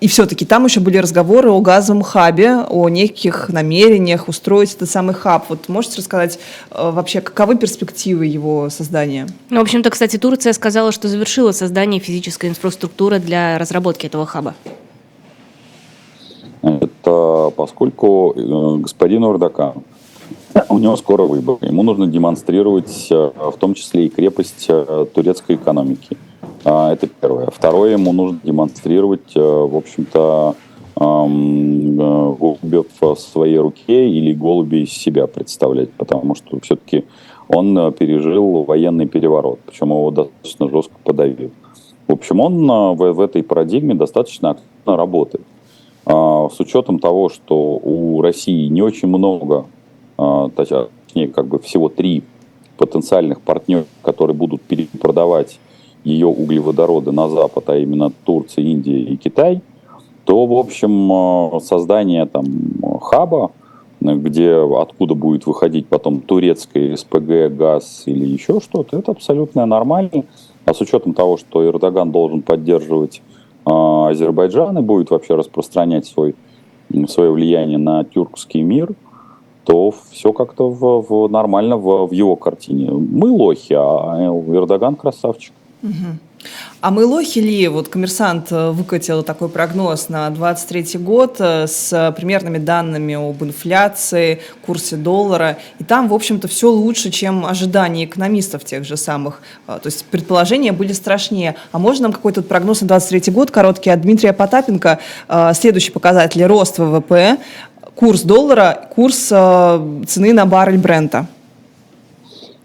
И 0.00 0.08
все-таки 0.08 0.44
там 0.44 0.64
еще 0.64 0.80
были 0.80 0.96
разговоры 0.96 1.50
о 1.50 1.60
газовом 1.60 2.02
хабе, 2.02 2.56
о 2.68 2.88
неких 2.88 3.48
намерениях 3.48 4.26
устроить 4.26 4.74
этот 4.74 4.90
самый 4.90 5.14
хаб. 5.14 5.46
Вот 5.50 5.68
можете 5.68 5.98
рассказать 5.98 6.40
вообще, 6.70 7.20
каковы 7.20 7.56
перспективы 7.56 8.26
его 8.26 8.68
создания? 8.70 9.28
Ну, 9.50 9.60
в 9.60 9.62
общем-то, 9.62 9.90
кстати, 9.90 10.16
Турция 10.16 10.52
сказала, 10.52 10.90
что 10.90 11.06
завершила 11.06 11.52
создание 11.52 12.00
физической 12.00 12.48
инфраструктуры 12.48 13.20
для 13.20 13.56
разработки 13.58 14.06
этого 14.06 14.26
хаба. 14.26 14.54
Это 16.62 17.52
поскольку 17.56 18.32
э, 18.36 18.76
господин 18.78 19.24
Урдакан, 19.24 19.74
у 20.68 20.78
него 20.78 20.96
скоро 20.96 21.24
выбор. 21.24 21.58
Ему 21.62 21.82
нужно 21.82 22.06
демонстрировать 22.06 23.08
э, 23.10 23.30
в 23.36 23.56
том 23.58 23.74
числе 23.74 24.06
и 24.06 24.08
крепость 24.08 24.66
э, 24.68 25.06
турецкой 25.14 25.56
экономики. 25.56 26.16
Это 26.64 27.06
первое. 27.06 27.48
Второе, 27.50 27.92
ему 27.92 28.12
нужно 28.12 28.38
демонстрировать, 28.44 29.34
в 29.34 29.76
общем-то, 29.76 30.54
голубев 30.94 32.86
в 33.00 33.16
своей 33.16 33.56
руке 33.56 34.10
или 34.10 34.34
голуби 34.34 34.82
из 34.82 34.92
себя 34.92 35.26
представлять, 35.26 35.90
потому 35.92 36.34
что 36.34 36.60
все-таки 36.60 37.06
он 37.48 37.94
пережил 37.94 38.64
военный 38.64 39.06
переворот, 39.06 39.58
причем 39.64 39.88
его 39.88 40.10
достаточно 40.10 40.68
жестко 40.68 40.94
подавил. 41.02 41.50
В 42.08 42.12
общем, 42.12 42.40
он 42.40 42.96
в 42.96 43.20
этой 43.20 43.42
парадигме 43.42 43.94
достаточно 43.94 44.50
активно 44.50 44.98
работает. 44.98 45.46
А, 46.06 46.48
с 46.48 46.58
учетом 46.60 46.98
того, 46.98 47.28
что 47.28 47.56
у 47.56 48.22
России 48.22 48.68
не 48.68 48.82
очень 48.82 49.08
много, 49.08 49.66
а, 50.16 50.48
точнее, 50.48 51.28
как 51.28 51.46
бы 51.46 51.58
всего 51.58 51.88
три 51.88 52.22
потенциальных 52.76 53.40
партнеров, 53.40 53.86
которые 54.02 54.34
будут 54.34 54.62
перепродавать 54.62 55.58
ее 56.04 56.26
углеводороды 56.26 57.12
на 57.12 57.28
Запад, 57.28 57.68
а 57.68 57.76
именно 57.76 58.10
Турция, 58.24 58.64
Индия 58.64 59.00
и 59.00 59.16
Китай, 59.16 59.60
то, 60.24 60.46
в 60.46 60.52
общем, 60.54 61.12
а, 61.12 61.60
создание 61.60 62.26
там 62.26 62.46
хаба, 63.00 63.50
где 64.00 64.54
откуда 64.54 65.14
будет 65.14 65.46
выходить 65.46 65.86
потом 65.86 66.22
турецкая 66.22 66.96
СПГ, 66.96 67.54
газ 67.54 68.04
или 68.06 68.24
еще 68.24 68.60
что-то, 68.60 68.98
это 68.98 69.12
абсолютно 69.12 69.66
нормально. 69.66 70.24
А 70.64 70.72
с 70.72 70.80
учетом 70.80 71.12
того, 71.12 71.36
что 71.36 71.66
Эрдоган 71.66 72.10
должен 72.10 72.40
поддерживать 72.42 73.20
а, 73.64 74.08
Азербайджан 74.08 74.78
и 74.78 74.82
будет 74.82 75.10
вообще 75.10 75.34
распространять 75.34 76.06
свой, 76.06 76.34
свое 77.08 77.30
влияние 77.30 77.78
на 77.78 78.04
тюркский 78.04 78.62
мир, 78.62 78.90
то 79.64 79.92
все 80.10 80.32
как-то 80.32 80.70
в, 80.70 81.06
в 81.08 81.28
нормально 81.28 81.76
в, 81.76 82.06
в 82.06 82.12
его 82.12 82.36
картине. 82.36 82.90
Мы 82.90 83.30
лохи, 83.30 83.74
а 83.74 84.16
Эрдоган 84.18 84.96
красавчик. 84.96 85.52
Угу. 85.82 85.90
А 86.80 86.90
мы 86.90 87.04
лохи 87.04 87.40
ли? 87.40 87.68
Вот 87.68 87.88
коммерсант 87.88 88.50
э, 88.50 88.70
выкатил 88.70 89.22
такой 89.22 89.50
прогноз 89.50 90.08
на 90.08 90.30
23 90.30 90.98
год 90.98 91.36
э, 91.38 91.66
с 91.66 92.14
примерными 92.16 92.56
данными 92.56 93.14
об 93.14 93.42
инфляции, 93.44 94.40
курсе 94.64 94.96
доллара. 94.96 95.58
И 95.78 95.84
там, 95.84 96.08
в 96.08 96.14
общем-то, 96.14 96.48
все 96.48 96.70
лучше, 96.70 97.10
чем 97.10 97.44
ожидания 97.44 98.06
экономистов 98.06 98.64
тех 98.64 98.84
же 98.84 98.96
самых. 98.96 99.42
Э, 99.66 99.78
то 99.82 99.86
есть 99.86 100.06
предположения 100.06 100.72
были 100.72 100.94
страшнее. 100.94 101.56
А 101.70 101.78
можно 101.78 102.04
нам 102.04 102.12
какой-то 102.14 102.40
прогноз 102.40 102.80
на 102.80 102.88
23 102.88 103.30
год 103.32 103.50
короткий 103.50 103.90
от 103.90 104.00
Дмитрия 104.00 104.32
Потапенко? 104.32 105.00
Следующие 105.54 105.92
показатели. 105.92 106.44
Рост 106.44 106.78
ВВП, 106.78 107.36
курс 107.94 108.22
доллара, 108.22 108.88
курс 108.94 109.26
цены 109.26 110.32
на 110.32 110.46
баррель 110.46 110.78
Брента. 110.78 111.26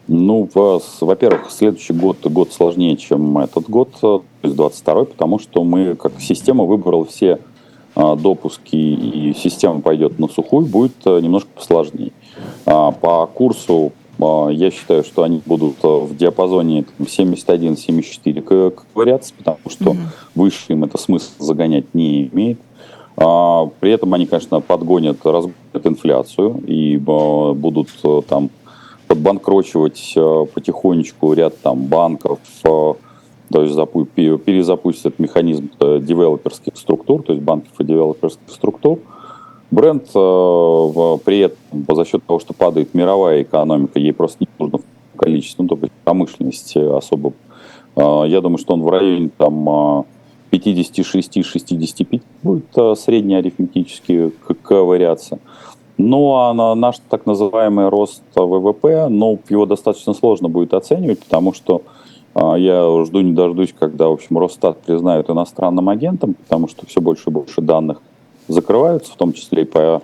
Ну, 0.08 0.48
во-первых, 0.54 1.50
следующий 1.50 1.94
год 1.94 2.18
год 2.26 2.54
сложнее, 2.54 2.96
чем 2.96 3.40
этот 3.40 3.68
год, 3.70 3.90
то 4.00 4.24
есть 4.44 4.56
22 4.56 5.06
потому 5.06 5.40
что 5.40 5.64
мы, 5.64 5.96
как 5.96 6.14
система, 6.20 6.66
выбрала 6.66 7.06
все 7.06 7.40
а, 7.96 8.16
допуски, 8.16 8.76
и 8.76 9.34
система 9.34 9.82
пойдет 9.82 10.20
на 10.20 10.28
сухую, 10.28 10.66
будет 10.66 10.96
а, 11.06 11.20
немножко 11.20 11.50
посложнее. 11.56 12.12
А, 12.66 12.92
по 12.92 13.26
курсу 13.26 13.94
я 14.18 14.72
считаю, 14.72 15.04
что 15.04 15.24
они 15.24 15.42
будут 15.46 15.84
в 15.84 16.16
диапазоне 16.16 16.86
71-74 17.00 18.72
ковыряться, 18.72 19.34
потому 19.38 19.60
что 19.68 19.92
mm-hmm. 19.92 19.98
выше 20.36 20.64
им 20.70 20.86
это 20.86 20.98
смысл 20.98 21.32
загонять 21.40 21.94
не 21.94 22.28
имеет. 22.28 22.58
При 23.18 23.92
этом 23.92 24.14
они, 24.14 24.26
конечно, 24.26 24.62
подгонят, 24.62 25.18
разгонят 25.26 25.56
инфляцию 25.86 26.64
и 26.66 26.96
будут 26.96 27.90
там 28.30 28.52
подбанкрочивать 29.08 30.14
э, 30.16 30.46
потихонечку 30.54 31.34
ряд 31.34 31.58
там 31.62 31.86
банков, 31.86 32.40
э, 32.64 32.94
то 33.52 33.62
есть 33.62 33.76
запу- 33.76 34.06
перезапустить 34.06 35.20
механизм 35.20 35.70
э, 35.80 36.00
девелоперских 36.02 36.76
структур, 36.76 37.24
то 37.24 37.34
есть 37.34 37.44
банков 37.44 37.72
и 37.80 37.84
девелоперских 37.84 38.50
структур. 38.50 39.00
Бренд 39.72 40.06
при 40.14 41.40
этом 41.40 41.58
за 41.90 42.06
счет 42.06 42.24
того, 42.24 42.40
что 42.40 42.54
падает 42.54 42.94
мировая 42.94 43.42
экономика, 43.42 44.00
ей 44.00 44.14
просто 44.14 44.38
не 44.42 44.48
нужно 44.60 44.80
количество, 45.18 45.64
ну, 45.64 45.78
есть 45.82 45.92
промышленности 46.04 46.78
особо. 46.78 47.34
Я 47.98 48.42
думаю, 48.42 48.60
что 48.60 48.76
он 48.76 48.84
в 48.84 48.90
районе 48.90 49.32
там 49.36 50.06
56-65 50.52 52.22
будет 52.44 53.00
среднеарифметически 53.00 54.32
ковыряться. 54.62 55.40
Ну, 55.98 56.36
а 56.36 56.54
на 56.54 56.76
наш 56.76 56.98
так 57.10 57.26
называемый 57.26 57.88
рост 57.88 58.22
ВВП, 58.36 59.08
ну, 59.10 59.40
его 59.50 59.66
достаточно 59.66 60.14
сложно 60.14 60.50
будет 60.50 60.74
оценивать, 60.74 61.20
потому 61.20 61.54
что 61.54 61.84
а, 62.34 62.56
я 62.56 63.06
жду 63.06 63.22
не 63.22 63.32
дождусь, 63.32 63.74
когда, 63.78 64.10
в 64.10 64.14
общем, 64.14 64.38
Росстат 64.38 64.82
признают 64.82 65.30
иностранным 65.30 65.88
агентом, 65.88 66.34
потому 66.34 66.68
что 66.68 66.86
все 66.86 67.00
больше 67.00 67.30
и 67.30 67.32
больше 67.32 67.62
данных 67.62 68.02
закрываются, 68.50 69.14
в 69.14 69.16
том 69.16 69.32
числе 69.32 69.62
и 69.62 69.66
по 69.66 70.02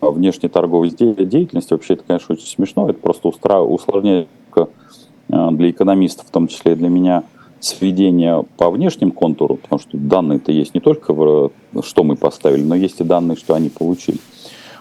а, 0.00 0.10
внешней 0.10 0.48
торговой 0.48 0.88
деятельности. 0.88 1.74
Вообще 1.74 1.94
это, 1.94 2.04
конечно, 2.06 2.34
очень 2.34 2.46
смешно, 2.46 2.88
это 2.88 2.98
просто 2.98 3.28
усложняет 3.28 4.28
а, 4.56 5.50
для 5.50 5.70
экономистов, 5.70 6.26
в 6.26 6.30
том 6.30 6.48
числе 6.48 6.72
и 6.72 6.76
для 6.76 6.88
меня, 6.88 7.24
сведение 7.60 8.44
по 8.56 8.70
внешним 8.70 9.10
контуру, 9.10 9.56
потому 9.56 9.80
что 9.80 9.96
данные-то 9.96 10.52
есть 10.52 10.74
не 10.74 10.80
только 10.80 11.12
в 11.12 11.50
что 11.82 12.04
мы 12.04 12.16
поставили, 12.16 12.62
но 12.62 12.74
есть 12.74 13.00
и 13.00 13.04
данные, 13.04 13.36
что 13.36 13.54
они 13.54 13.70
получили. 13.70 14.18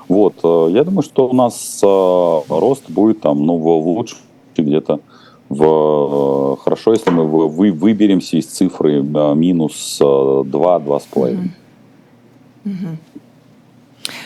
Вот, 0.07 0.35
э, 0.43 0.67
я 0.71 0.83
думаю, 0.83 1.01
что 1.03 1.27
у 1.27 1.33
нас 1.33 1.79
э, 1.83 2.41
рост 2.49 2.83
будет 2.89 3.21
там, 3.21 3.45
ну, 3.45 3.57
в 3.57 3.87
лучшем 3.87 4.19
где-то 4.55 4.99
в 5.49 5.63
э, 5.63 6.63
хорошо, 6.63 6.93
если 6.93 7.09
мы 7.09 7.25
вы, 7.25 7.71
выберемся 7.71 8.37
из 8.37 8.45
цифры 8.45 9.01
минус 9.01 9.99
2-2,5. 10.01 11.49
Угу. 12.65 12.73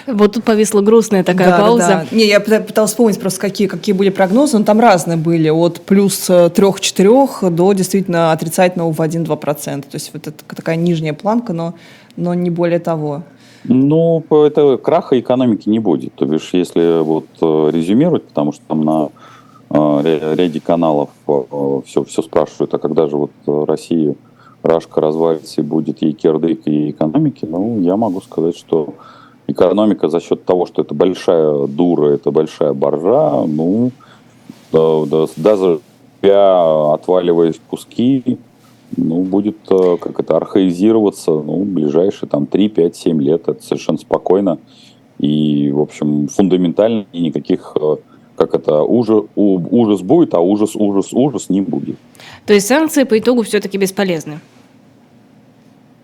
Вот 0.08 0.34
тут 0.34 0.44
повисла 0.44 0.82
грустная 0.82 1.24
такая 1.24 1.52
да, 1.52 1.58
пауза. 1.60 1.88
Да, 1.88 2.08
да. 2.10 2.16
Не, 2.16 2.28
я 2.28 2.40
пыталась 2.40 2.92
вспомнить 2.92 3.20
просто, 3.20 3.40
какие, 3.40 3.68
какие 3.68 3.94
были 3.96 4.10
прогнозы, 4.10 4.58
но 4.58 4.66
там 4.66 4.80
разные 4.80 5.18
были, 5.18 5.50
от 5.50 5.82
плюс 5.82 6.30
3-4 6.30 7.50
до 7.50 7.74
действительно 7.74 8.32
отрицательного 8.34 8.92
в 8.92 9.00
1-2%. 9.00 9.82
То 9.82 9.88
есть 9.94 10.12
вот 10.14 10.28
это 10.28 10.44
такая 10.56 10.76
нижняя 10.76 11.14
планка, 11.14 11.54
но, 11.54 11.76
но 12.18 12.34
не 12.34 12.50
более 12.50 12.80
того. 12.80 13.24
Ну, 13.66 14.24
это 14.30 14.78
краха 14.78 15.20
экономики 15.20 15.68
не 15.70 15.80
будет. 15.80 16.14
То 16.16 16.26
бишь, 16.26 16.50
если 16.54 17.02
вот 17.02 17.26
э, 17.42 17.70
резюмировать, 17.72 18.24
потому 18.26 18.54
что 18.54 18.64
там 18.68 18.82
на 18.84 19.10
э, 19.70 20.36
ряде 20.36 20.62
каналов 20.62 21.10
все, 21.26 22.02
э, 22.02 22.06
все 22.06 22.22
спрашивают, 22.22 22.74
а 22.74 22.80
когда 22.80 23.08
же 23.08 23.18
вот 23.18 23.32
Россия, 23.46 24.16
Рашка 24.64 25.02
развалится 25.02 25.62
и 25.62 25.64
будет 25.64 26.02
ей 26.02 26.14
кирдык 26.14 26.62
и 26.66 26.92
экономики, 26.92 27.46
ну, 27.50 27.80
я 27.82 27.96
могу 27.96 28.22
сказать, 28.22 28.58
что 28.58 28.94
экономика 29.48 30.10
за 30.10 30.20
счет 30.20 30.44
того, 30.46 30.66
что 30.66 30.82
это 30.82 30.94
большая 30.94 31.68
дура, 31.68 32.10
это 32.10 32.32
большая 32.32 32.74
боржа, 32.74 33.46
ну, 33.46 33.92
да, 34.72 35.06
да, 35.06 35.26
даже 35.38 35.80
отваливаясь 36.22 37.60
куски, 37.70 38.38
ну, 38.98 39.24
будет 39.24 39.58
э, 39.70 39.98
как 40.00 40.20
это 40.20 40.38
архаизироваться, 40.38 41.32
ну, 41.32 41.64
ближайшие 41.64 42.30
там 42.30 42.46
3, 42.46 42.70
5, 42.70 42.96
7 42.96 43.22
лет. 43.22 43.48
Это 43.48 43.64
совершенно 43.64 43.98
спокойно. 43.98 44.60
И, 45.20 45.72
в 45.72 45.80
общем, 45.80 46.28
фундаментально 46.28 47.06
и 47.12 47.22
никаких 47.22 47.76
э, 47.80 47.98
как 48.40 48.56
это, 48.56 48.84
ужас, 48.84 49.26
ужас 49.36 50.02
будет, 50.02 50.34
а 50.34 50.40
ужас, 50.40 50.76
ужас, 50.76 51.10
ужас 51.12 51.50
не 51.50 51.62
будет. 51.62 51.98
То 52.46 52.54
есть 52.54 52.68
санкции 52.68 53.04
по 53.04 53.20
итогу 53.20 53.44
все-таки 53.44 53.78
бесполезны? 53.78 54.40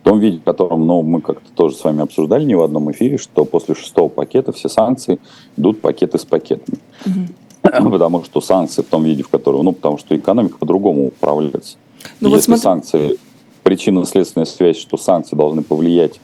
В 0.01 0.03
том 0.03 0.19
виде, 0.19 0.37
в 0.37 0.43
котором 0.43 0.85
ну, 0.85 1.01
мы 1.01 1.21
как-то 1.21 1.49
тоже 1.55 1.75
с 1.75 1.83
вами 1.83 2.01
обсуждали 2.01 2.43
не 2.43 2.53
в 2.53 2.61
одном 2.61 2.91
эфире, 2.91 3.17
что 3.17 3.45
после 3.45 3.73
шестого 3.73 4.09
пакета 4.09 4.51
все 4.51 4.69
санкции 4.69 5.17
идут 5.57 5.81
пакеты 5.81 6.19
с 6.19 6.25
пакетами. 6.25 6.77
Угу. 7.05 7.89
Потому 7.89 8.23
что 8.23 8.41
санкции 8.41 8.81
в 8.81 8.85
том 8.85 9.03
виде, 9.03 9.23
в 9.23 9.29
котором, 9.29 9.65
ну, 9.65 9.71
потому 9.71 9.97
что 9.97 10.15
экономика 10.15 10.57
по-другому 10.57 11.07
управляется. 11.07 11.77
Ну, 12.19 12.29
Если 12.29 12.51
вот 12.51 12.59
смотри... 12.59 12.61
санкции, 12.61 13.19
причинно-следственная 13.63 14.45
связь, 14.45 14.77
что 14.77 14.97
санкции 14.97 15.35
должны 15.35 15.63
повлиять 15.63 16.19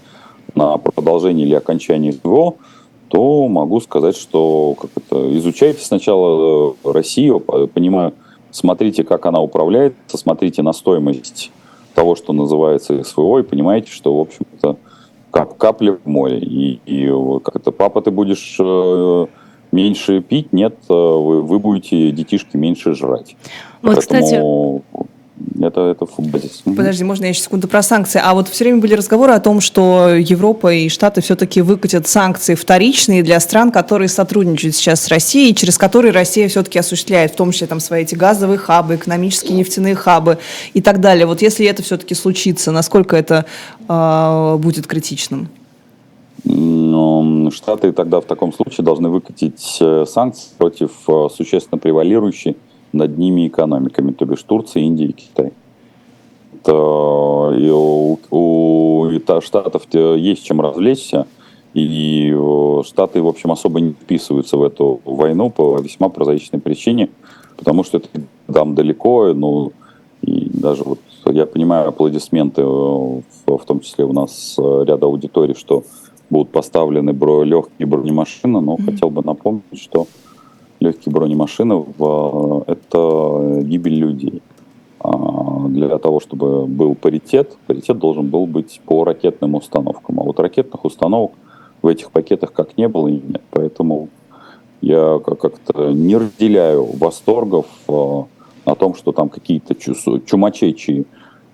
на 0.55 0.77
продолжение 0.77 1.45
или 1.45 1.55
окончание 1.55 2.13
СВО, 2.13 2.55
то 3.07 3.47
могу 3.47 3.81
сказать, 3.81 4.15
что 4.15 4.75
как 4.79 4.91
это, 4.95 5.38
изучайте 5.38 5.83
сначала 5.83 6.73
э, 6.85 6.91
Россию, 6.91 7.39
понимаю, 7.39 8.13
смотрите, 8.51 9.03
как 9.03 9.25
она 9.25 9.41
управляется, 9.41 10.17
смотрите 10.17 10.61
на 10.61 10.73
стоимость 10.73 11.51
того, 11.93 12.15
что 12.15 12.33
называется 12.33 13.03
СВО, 13.03 13.39
и 13.39 13.43
понимаете, 13.43 13.91
что, 13.91 14.15
в 14.17 14.21
общем-то, 14.21 14.77
как 15.31 15.57
капля 15.57 15.93
в 15.93 16.05
море. 16.05 16.39
И, 16.39 16.79
и 16.85 17.39
как 17.43 17.55
это, 17.57 17.71
папа, 17.71 18.01
ты 18.01 18.11
будешь 18.11 18.57
э, 18.59 19.25
меньше 19.71 20.21
пить, 20.21 20.53
нет, 20.53 20.75
э, 20.89 20.93
вы, 20.93 21.41
вы 21.41 21.59
будете 21.59 22.11
детишки 22.11 22.57
меньше 22.57 22.93
жрать. 22.93 23.35
Вот, 23.81 23.95
Поэтому 23.95 24.01
кстати, 24.01 24.41
это, 25.59 25.81
это 25.91 26.07
базис. 26.17 26.61
Подожди, 26.65 27.03
можно 27.03 27.25
я 27.25 27.29
еще 27.29 27.41
секунду 27.41 27.67
про 27.67 27.81
санкции? 27.81 28.21
А 28.23 28.33
вот 28.33 28.47
все 28.47 28.63
время 28.63 28.79
были 28.79 28.93
разговоры 28.93 29.33
о 29.33 29.39
том, 29.39 29.61
что 29.61 30.09
Европа 30.09 30.73
и 30.73 30.89
Штаты 30.89 31.21
все-таки 31.21 31.61
выкатят 31.61 32.07
санкции 32.07 32.55
вторичные 32.55 33.23
для 33.23 33.39
стран, 33.39 33.71
которые 33.71 34.07
сотрудничают 34.07 34.75
сейчас 34.75 35.01
с 35.01 35.07
Россией, 35.07 35.55
через 35.55 35.77
которые 35.77 36.11
Россия 36.11 36.47
все-таки 36.47 36.79
осуществляет, 36.79 37.31
в 37.31 37.35
том 37.35 37.51
числе 37.51 37.67
там 37.67 37.79
свои 37.79 38.03
эти 38.03 38.15
газовые 38.15 38.57
хабы, 38.57 38.95
экономические 38.95 39.57
нефтяные 39.57 39.95
хабы 39.95 40.39
и 40.73 40.81
так 40.81 41.00
далее. 41.00 41.25
Вот 41.25 41.41
если 41.41 41.65
это 41.65 41.83
все-таки 41.83 42.15
случится, 42.15 42.71
насколько 42.71 43.15
это 43.15 43.45
э, 43.88 44.57
будет 44.59 44.88
критичным? 44.88 45.50
Но 46.43 47.51
Штаты 47.51 47.91
тогда 47.91 48.19
в 48.21 48.25
таком 48.25 48.53
случае 48.53 48.83
должны 48.83 49.09
выкатить 49.09 49.77
э, 49.79 50.05
санкции 50.07 50.50
против 50.57 50.91
э, 51.07 51.27
существенно 51.35 51.77
превалирующей 51.77 52.57
над 52.93 53.17
ними 53.17 53.48
экономиками, 53.48 54.12
то 54.12 54.25
бишь 54.25 54.43
Турция, 54.43 54.83
Индия 54.83 55.05
и 55.05 55.13
Китай. 55.13 55.53
Это, 56.53 57.55
и 57.57 57.69
у, 57.69 58.19
у 58.29 59.10
Штатов 59.41 59.83
есть 59.93 60.43
чем 60.43 60.62
развлечься, 60.62 61.25
и 61.74 62.36
Штаты, 62.86 63.21
в 63.21 63.27
общем, 63.27 63.51
особо 63.51 63.79
не 63.79 63.91
вписываются 63.93 64.57
в 64.57 64.63
эту 64.63 65.00
войну 65.05 65.50
по 65.50 65.79
весьма 65.79 66.10
прозаичной 66.10 66.60
причине, 66.60 67.10
потому 67.57 67.83
что 67.83 67.98
это 67.98 68.10
там 68.51 68.75
далеко, 68.75 69.33
ну, 69.33 69.71
и 70.21 70.50
даже 70.53 70.83
вот 70.83 71.00
я 71.25 71.45
понимаю 71.45 71.89
аплодисменты, 71.89 72.63
в, 72.63 73.24
в 73.45 73.65
том 73.65 73.79
числе 73.79 74.05
у 74.05 74.13
нас 74.13 74.55
ряд 74.57 75.01
аудиторий, 75.03 75.55
что 75.55 75.83
будут 76.29 76.50
поставлены 76.50 77.13
бро, 77.13 77.43
легкие 77.43 77.86
бронемашины, 77.86 78.62
но 78.62 78.75
mm-hmm. 78.75 78.86
хотел 78.86 79.10
бы 79.10 79.21
напомнить, 79.24 79.81
что 79.81 80.07
легкие 80.81 81.13
бронемашины 81.13 81.75
в, 81.75 82.63
это 82.67 83.61
гибель 83.63 83.95
людей. 83.95 84.41
А 85.00 85.67
для 85.67 85.97
того, 85.97 86.19
чтобы 86.19 86.65
был 86.65 86.95
паритет, 86.95 87.57
паритет 87.67 87.97
должен 87.97 88.27
был 88.27 88.45
быть 88.45 88.81
по 88.85 89.05
ракетным 89.05 89.55
установкам. 89.55 90.19
А 90.19 90.23
вот 90.23 90.39
ракетных 90.39 90.83
установок 90.83 91.31
в 91.81 91.88
этих 91.88 92.11
пакетах 92.11 92.51
как 92.51 92.77
не 92.77 92.88
было 92.88 93.07
и 93.07 93.13
нет. 93.13 93.41
Поэтому 93.51 94.09
Я 94.81 95.19
как-то 95.23 95.91
не 95.91 96.17
разделяю 96.17 96.85
восторгов 96.97 97.67
э, 97.88 97.91
о 97.91 98.75
том, 98.75 98.95
что 98.95 99.11
там 99.11 99.29
какие-то 99.29 99.75
чумачечие 99.75 101.05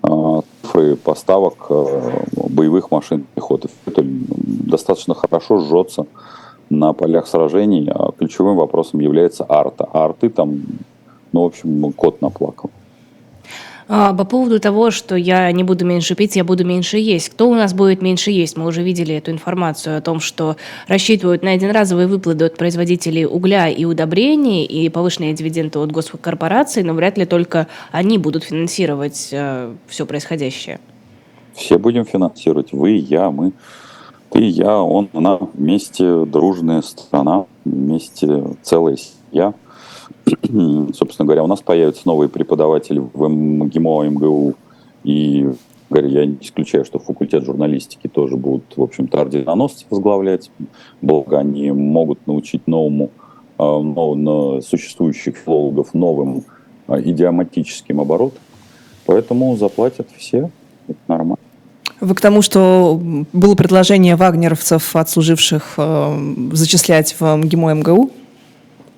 э, 0.02 0.40
цифры 0.62 0.96
поставок 0.96 1.66
э, 1.68 2.24
боевых 2.48 2.90
машин 2.90 3.26
пехоты. 3.34 3.68
Это 3.84 4.02
достаточно 4.02 5.14
хорошо 5.14 5.60
жжется 5.60 6.06
на 6.70 6.92
полях 6.92 7.26
сражений, 7.26 7.88
а 7.90 8.12
ключевым 8.12 8.56
вопросом 8.56 9.00
является 9.00 9.44
арта. 9.48 9.88
А 9.92 10.04
арты 10.04 10.28
там, 10.28 10.62
ну, 11.32 11.42
в 11.42 11.46
общем, 11.46 11.92
кот 11.92 12.20
наплакал. 12.20 12.70
А, 13.90 14.12
по 14.12 14.24
поводу 14.24 14.60
того, 14.60 14.90
что 14.90 15.16
я 15.16 15.50
не 15.50 15.64
буду 15.64 15.86
меньше 15.86 16.14
пить, 16.14 16.36
я 16.36 16.44
буду 16.44 16.64
меньше 16.64 16.98
есть. 16.98 17.30
Кто 17.30 17.48
у 17.48 17.54
нас 17.54 17.72
будет 17.72 18.02
меньше 18.02 18.30
есть? 18.30 18.58
Мы 18.58 18.66
уже 18.66 18.82
видели 18.82 19.14
эту 19.14 19.30
информацию 19.30 19.96
о 19.96 20.02
том, 20.02 20.20
что 20.20 20.56
рассчитывают 20.88 21.42
на 21.42 21.52
единоразовые 21.54 22.06
выплаты 22.06 22.44
от 22.44 22.58
производителей 22.58 23.24
угля 23.24 23.68
и 23.68 23.86
удобрений 23.86 24.66
и 24.66 24.90
повышенные 24.90 25.32
дивиденды 25.32 25.78
от 25.78 25.90
госкорпораций, 25.90 26.82
но 26.82 26.92
вряд 26.92 27.16
ли 27.16 27.24
только 27.24 27.66
они 27.90 28.18
будут 28.18 28.44
финансировать 28.44 29.30
э, 29.32 29.72
все 29.86 30.04
происходящее. 30.04 30.80
Все 31.54 31.78
будем 31.78 32.04
финансировать. 32.04 32.72
Вы, 32.72 32.90
я, 32.90 33.30
мы. 33.30 33.52
Ты, 34.30 34.44
я, 34.44 34.80
он, 34.82 35.08
она. 35.12 35.38
Вместе 35.54 36.24
дружная 36.24 36.82
страна, 36.82 37.46
вместе 37.64 38.44
целая 38.62 38.96
семья– 38.96 39.54
собственно 40.94 41.26
говоря, 41.26 41.44
у 41.44 41.46
нас 41.46 41.60
появятся 41.60 42.02
новые 42.06 42.28
преподаватели 42.28 42.98
в 42.98 43.28
МГИМО, 43.28 44.10
МГУ, 44.10 44.54
и 45.04 45.48
говорю, 45.90 46.08
я 46.08 46.26
не 46.26 46.38
исключаю, 46.40 46.84
что 46.84 46.98
факультет 46.98 47.44
журналистики 47.44 48.08
тоже 48.08 48.36
будут, 48.36 48.76
в 48.76 48.82
общем-то, 48.82 49.20
орденоносцы 49.20 49.86
возглавлять, 49.90 50.50
благо 51.00 51.38
они 51.38 51.70
могут 51.72 52.26
научить 52.26 52.66
новому, 52.66 53.10
а, 53.56 53.80
новым, 53.80 54.62
существующих 54.62 55.36
филологов 55.36 55.94
новым 55.94 56.44
а, 56.86 57.00
идиоматическим 57.00 58.00
оборотам, 58.00 58.40
поэтому 59.06 59.56
заплатят 59.56 60.08
все, 60.16 60.50
это 60.86 60.98
нормально. 61.06 61.37
Вы 62.00 62.14
к 62.14 62.20
тому, 62.20 62.42
что 62.42 63.00
было 63.32 63.54
предложение 63.54 64.16
вагнеровцев, 64.16 64.94
отслуживших, 64.94 65.74
э, 65.76 66.34
зачислять 66.52 67.16
в 67.18 67.36
МГИМО 67.36 67.74
МГУ? 67.74 68.10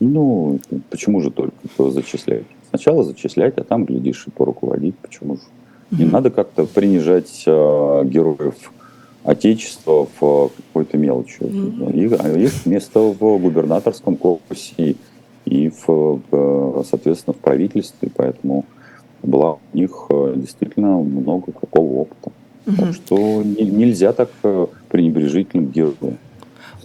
Ну, 0.00 0.58
почему 0.90 1.20
же 1.20 1.30
только 1.30 1.90
зачислять? 1.90 2.44
Сначала 2.68 3.02
зачислять, 3.04 3.54
а 3.56 3.64
там, 3.64 3.84
глядишь, 3.84 4.24
и 4.26 4.30
поруководить. 4.30 4.96
Почему 4.98 5.36
же? 5.36 5.42
Не 5.90 6.04
mm-hmm. 6.04 6.10
надо 6.10 6.30
как-то 6.30 6.66
принижать 6.66 7.42
э, 7.46 8.02
героев 8.04 8.54
Отечества 9.24 10.06
в 10.20 10.50
какой-то 10.56 10.96
мелочи. 10.96 11.40
Mm-hmm. 11.40 11.96
Их, 11.96 12.36
их 12.36 12.66
место 12.66 13.00
в 13.00 13.18
губернаторском 13.18 14.16
корпусе 14.16 14.96
и, 15.46 15.72
в, 15.86 16.20
соответственно, 16.88 17.34
в 17.34 17.38
правительстве, 17.38 18.10
поэтому 18.14 18.64
была 19.22 19.54
у 19.54 19.76
них 19.76 20.06
э, 20.10 20.34
действительно 20.36 20.98
много 20.98 21.52
какого 21.52 22.02
опыта. 22.02 22.32
Что 22.92 23.42
не, 23.42 23.64
нельзя 23.64 24.12
так 24.12 24.30
э, 24.42 24.66
пренебрежительным 24.88 25.70
героям 25.70 26.18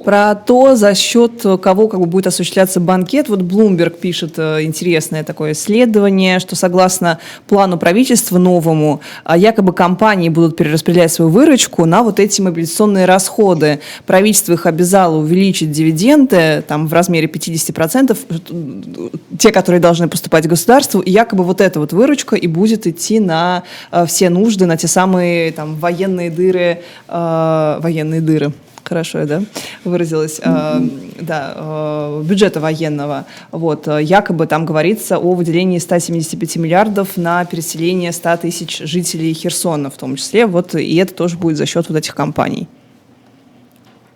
про 0.04 0.36
то, 0.36 0.76
за 0.76 0.94
счет 0.94 1.44
кого 1.62 1.88
как 1.88 2.00
бы 2.00 2.06
будет 2.06 2.28
осуществляться 2.28 2.80
банкет. 2.80 3.30
Вот 3.30 3.42
Bloomberg 3.42 4.00
пишет 4.00 4.34
э, 4.38 4.64
интересное 4.64 5.24
такое 5.24 5.54
исследование, 5.54 6.40
что 6.40 6.56
согласно 6.56 7.20
плану 7.48 7.78
правительства 7.78 8.38
новому, 8.38 9.02
а, 9.24 9.38
якобы 9.38 9.74
компании 9.74 10.30
будут 10.30 10.58
перераспределять 10.58 11.12
свою 11.12 11.32
выручку 11.32 11.86
на 11.86 12.04
вот 12.04 12.20
эти 12.20 12.42
мобилизационные 12.42 13.06
расходы. 13.06 13.80
Правительство 14.06 14.54
их 14.54 14.66
обязало 14.66 15.18
увеличить 15.18 15.72
дивиденды 15.72 16.64
там, 16.68 16.88
в 16.88 16.94
размере 16.94 17.28
50%, 17.28 18.18
э, 18.30 19.18
те, 19.38 19.52
которые 19.52 19.80
должны 19.80 20.08
поступать 20.08 20.48
государству, 20.48 21.00
и 21.00 21.12
якобы 21.12 21.44
вот 21.44 21.62
эта 21.62 21.80
вот 21.80 21.94
выручка 21.94 22.36
и 22.36 22.48
будет 22.48 22.88
идти 22.88 23.20
на 23.20 23.64
э, 23.92 24.06
все 24.06 24.30
нужды, 24.30 24.66
на 24.66 24.78
те 24.78 24.88
самые 24.88 25.52
там, 25.52 25.76
военные 25.76 26.30
дыры, 26.30 26.82
э, 27.08 27.80
военные 27.82 28.22
дыры 28.22 28.52
хорошо 28.88 29.26
да, 29.26 29.42
выразилась, 29.84 30.40
э, 30.44 30.80
да, 31.20 31.54
э, 31.56 32.24
бюджета 32.24 32.60
военного. 32.60 33.26
Вот, 33.52 33.88
якобы 33.88 34.48
там 34.48 34.66
говорится 34.66 35.18
о 35.18 35.34
выделении 35.34 35.80
175 35.80 36.58
миллиардов 36.58 37.18
на 37.18 37.46
переселение 37.46 38.12
100 38.12 38.38
тысяч 38.38 38.80
жителей 38.80 39.34
Херсона 39.34 39.90
в 39.90 39.98
том 39.98 40.16
числе, 40.16 40.46
вот, 40.46 40.76
и 40.76 40.96
это 40.96 41.14
тоже 41.14 41.38
будет 41.38 41.58
за 41.58 41.66
счет 41.66 41.90
вот 41.90 41.98
этих 41.98 42.16
компаний. 42.16 42.68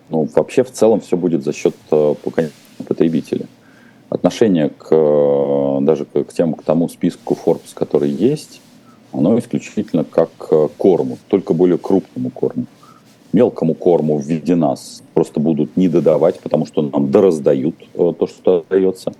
Ну, 0.10 0.28
вообще, 0.36 0.64
в 0.64 0.72
целом, 0.72 1.02
все 1.02 1.16
будет 1.18 1.44
за 1.44 1.54
счет 1.54 1.76
э, 1.92 2.16
потребителя. 2.88 3.46
Отношение 4.10 4.70
к, 4.70 4.88
э, 4.92 5.78
даже 5.82 6.06
к 6.06 6.34
тем, 6.34 6.54
к 6.54 6.64
тому 6.64 6.90
списку 6.90 7.38
Forbes, 7.46 7.74
который 7.76 8.10
есть, 8.10 8.62
оно 9.12 9.38
исключительно 9.38 10.04
как 10.04 10.30
к 10.38 10.68
корму, 10.78 11.18
только 11.28 11.54
более 11.54 11.78
крупному 11.78 12.32
корму 12.32 12.66
мелкому 13.34 13.74
корму 13.74 14.18
в 14.18 14.24
виде 14.24 14.56
нас 14.56 15.04
просто 15.14 15.40
будут 15.40 15.78
не 15.78 15.88
додавать, 15.88 16.40
потому 16.40 16.66
что 16.66 16.82
нам 16.82 17.12
дораздают 17.12 17.76
э, 17.94 18.14
то, 18.18 18.28
что 18.28 18.66
дается. 18.70 19.14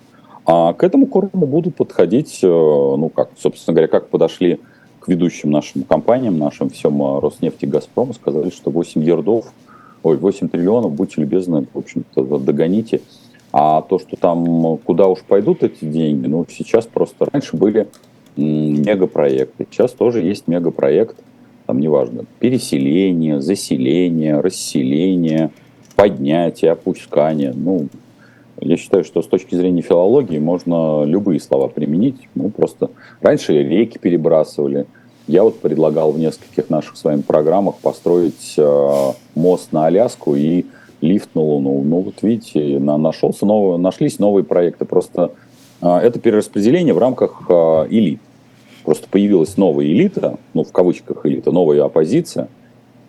А 0.46 0.74
к 0.74 0.84
этому 0.84 1.06
корму 1.06 1.46
будут 1.46 1.76
подходить, 1.76 2.40
э, 2.42 2.48
ну 2.48 3.10
как, 3.10 3.30
собственно 3.38 3.76
говоря, 3.76 3.88
как 3.88 4.08
подошли 4.10 4.60
к 5.00 5.08
ведущим 5.08 5.52
нашим 5.52 5.84
компаниям, 5.84 6.38
нашим 6.38 6.70
всем 6.70 7.02
э, 7.02 7.20
Роснефти 7.20 7.66
и 7.66 7.68
Газпрому, 7.68 8.14
сказали, 8.14 8.50
что 8.50 8.72
8 8.72 9.04
ярдов, 9.04 9.46
ой, 10.04 10.18
8 10.18 10.50
триллионов, 10.50 10.94
будьте 10.94 11.22
любезны, 11.22 11.68
в 11.72 11.78
общем-то, 11.78 12.40
догоните. 12.40 13.02
А 13.52 13.82
то, 13.82 13.98
что 13.98 14.16
там, 14.16 14.78
куда 14.78 15.08
уж 15.08 15.22
пойдут 15.22 15.64
эти 15.64 15.84
деньги, 15.86 16.28
ну, 16.28 16.46
сейчас 16.48 16.86
просто 16.86 17.26
раньше 17.32 17.58
были 17.58 17.88
мегапроекты, 18.36 19.68
сейчас 19.70 19.92
тоже 19.92 20.22
есть 20.22 20.48
мегапроект– 20.48 21.18
там 21.70 21.80
неважно, 21.82 22.26
переселение, 22.40 23.42
заселение, 23.42 24.40
расселение, 24.40 25.52
поднятие, 25.96 26.72
опускание. 26.72 27.54
Ну, 27.56 27.90
я 28.60 28.76
считаю, 28.76 29.04
что 29.04 29.22
с 29.22 29.28
точки 29.28 29.54
зрения 29.54 29.84
филологии 29.84 30.40
можно 30.40 31.04
любые 31.04 31.40
слова 31.40 31.68
применить. 31.68 32.28
Ну, 32.34 32.50
просто 32.50 32.90
раньше 33.22 33.54
реки 33.54 34.00
перебрасывали. 34.00 34.88
Я 35.28 35.44
вот 35.44 35.60
предлагал 35.60 36.12
в 36.12 36.18
нескольких 36.18 36.72
наших 36.72 36.98
с 36.98 37.04
вами 37.04 37.22
программах 37.22 37.76
построить 37.76 38.56
э, 38.58 39.12
мост 39.36 39.72
на 39.72 39.86
Аляску 39.86 40.34
и 40.34 40.66
лифт 41.02 41.36
на 41.36 41.42
Луну. 41.44 41.84
Ну, 41.84 42.00
вот 42.00 42.24
видите, 42.24 42.80
на, 42.80 42.98
нашелся 42.98 43.46
новый, 43.46 43.78
нашлись 43.78 44.18
новые 44.18 44.44
проекты. 44.44 44.86
Просто 44.86 45.34
э, 45.84 45.88
это 45.88 46.20
перераспределение 46.20 46.96
в 46.96 46.98
рамках 46.98 47.44
э, 47.48 47.86
элит. 47.92 48.22
Просто 48.84 49.08
появилась 49.10 49.58
новая 49.58 49.86
элита, 49.86 50.38
ну, 50.54 50.64
в 50.64 50.72
кавычках 50.72 51.26
элита, 51.26 51.52
новая 51.52 51.84
оппозиция, 51.84 52.48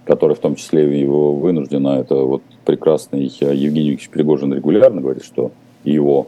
которая 0.05 0.35
в 0.35 0.41
том 0.41 0.57
числе 0.57 1.01
его 1.01 1.35
вынуждена, 1.35 2.01
это 2.01 2.17
вот 2.17 2.43
прекрасный 2.65 3.25
Евгений 3.25 3.91
Викторович 3.91 4.11
Пригожин 4.11 4.53
регулярно 4.53 5.01
говорит, 5.01 5.25
что 5.25 5.53
его 5.85 6.27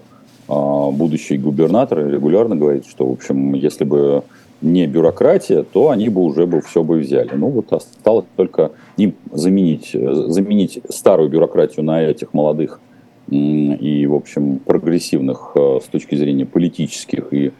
а, 0.48 0.90
будущий 0.90 1.38
губернатор 1.38 2.07
регулярно 2.07 2.57
говорит, 2.57 2.87
что, 2.87 3.07
в 3.07 3.12
общем, 3.12 3.55
если 3.55 3.85
бы 3.85 4.22
не 4.61 4.87
бюрократия, 4.87 5.64
то 5.64 5.90
они 5.90 6.09
бы 6.09 6.22
уже 6.22 6.46
бы 6.46 6.61
все 6.61 6.83
бы 6.83 6.98
взяли. 6.98 7.31
Ну 7.35 7.48
вот 7.48 7.72
осталось 7.72 8.26
только 8.37 8.70
им 8.96 9.14
заменить, 9.33 9.90
заменить 9.92 10.81
старую 10.88 11.28
бюрократию 11.28 11.85
на 11.85 12.02
этих 12.02 12.33
молодых 12.33 12.81
и, 13.28 14.07
в 14.09 14.14
общем, 14.14 14.59
прогрессивных 14.59 15.52
а, 15.55 15.81
с 15.83 15.88
точки 15.88 16.14
зрения 16.14 16.46
политических 16.46 17.33
и 17.33 17.52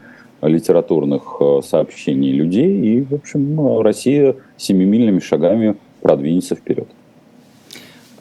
литературных 0.43 1.37
э, 1.41 1.61
сообщений 1.65 2.33
людей, 2.33 2.81
и, 2.81 3.03
в 3.03 3.15
общем, 3.15 3.81
Россия 3.81 4.37
семимильными 4.57 5.21
шагами 5.21 5.77
продвинется 6.01 6.55
вперед. 6.55 6.89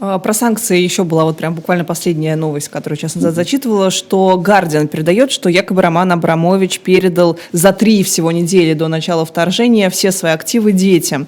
А, 0.04 0.18
про 0.18 0.34
санкции 0.34 0.80
еще 0.80 1.04
была 1.04 1.26
вот 1.26 1.38
прям 1.38 1.54
буквально 1.54 1.86
последняя 1.86 2.36
новость, 2.36 2.70
которую 2.70 2.98
сейчас 2.98 3.14
назад 3.14 3.36
зачитывала, 3.36 3.92
что 3.92 4.36
Гардиан 4.36 4.88
передает, 4.88 5.32
что 5.32 5.48
якобы 5.48 5.84
Роман 5.84 6.12
Абрамович 6.12 6.80
передал 6.80 7.38
за 7.52 7.72
три 7.72 8.04
всего 8.04 8.32
недели 8.32 8.74
до 8.74 8.88
начала 8.88 9.26
вторжения 9.26 9.92
все 9.92 10.12
свои 10.12 10.32
активы 10.32 10.72
детям. 10.72 11.28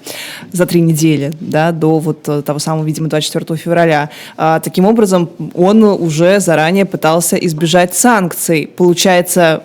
За 0.50 0.66
три 0.66 0.80
недели, 0.80 1.32
да, 1.38 1.70
до 1.70 2.00
вот 2.00 2.28
э, 2.28 2.42
того 2.42 2.58
самого, 2.58 2.84
видимо, 2.84 3.08
24 3.08 3.56
февраля. 3.56 4.10
А, 4.36 4.58
таким 4.58 4.86
образом, 4.86 5.30
он 5.54 5.84
уже 5.84 6.40
заранее 6.40 6.84
пытался 6.84 7.36
избежать 7.36 7.94
санкций. 7.94 8.66
Получается, 8.66 9.62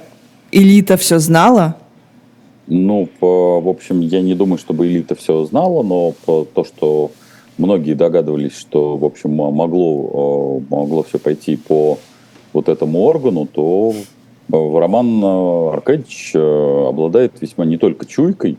элита 0.52 0.98
все 0.98 1.20
знала? 1.20 1.78
Ну, 2.68 3.10
по, 3.20 3.60
в 3.60 3.68
общем, 3.68 4.00
я 4.02 4.22
не 4.22 4.36
думаю, 4.36 4.60
чтобы 4.60 4.88
элита 4.88 5.16
все 5.16 5.44
знала, 5.46 5.82
но 5.82 6.14
по, 6.26 6.46
то, 6.46 6.64
что 6.64 7.12
многие 7.58 7.94
догадывались, 7.94 8.58
что, 8.58 8.96
в 8.96 9.06
общем, 9.06 9.32
могло, 9.32 10.62
э, 10.62 10.74
могло 10.74 11.04
все 11.04 11.18
пойти 11.18 11.58
по 11.58 11.98
вот 12.54 12.70
этому 12.70 13.02
органу, 13.02 13.48
то 13.48 13.94
э, 13.94 14.80
Роман 14.80 15.24
э, 15.24 15.74
Аркадьевич 15.74 16.36
обладает 16.36 17.34
весьма 17.42 17.66
не 17.66 17.78
только 17.78 18.06
чуйкой, 18.06 18.58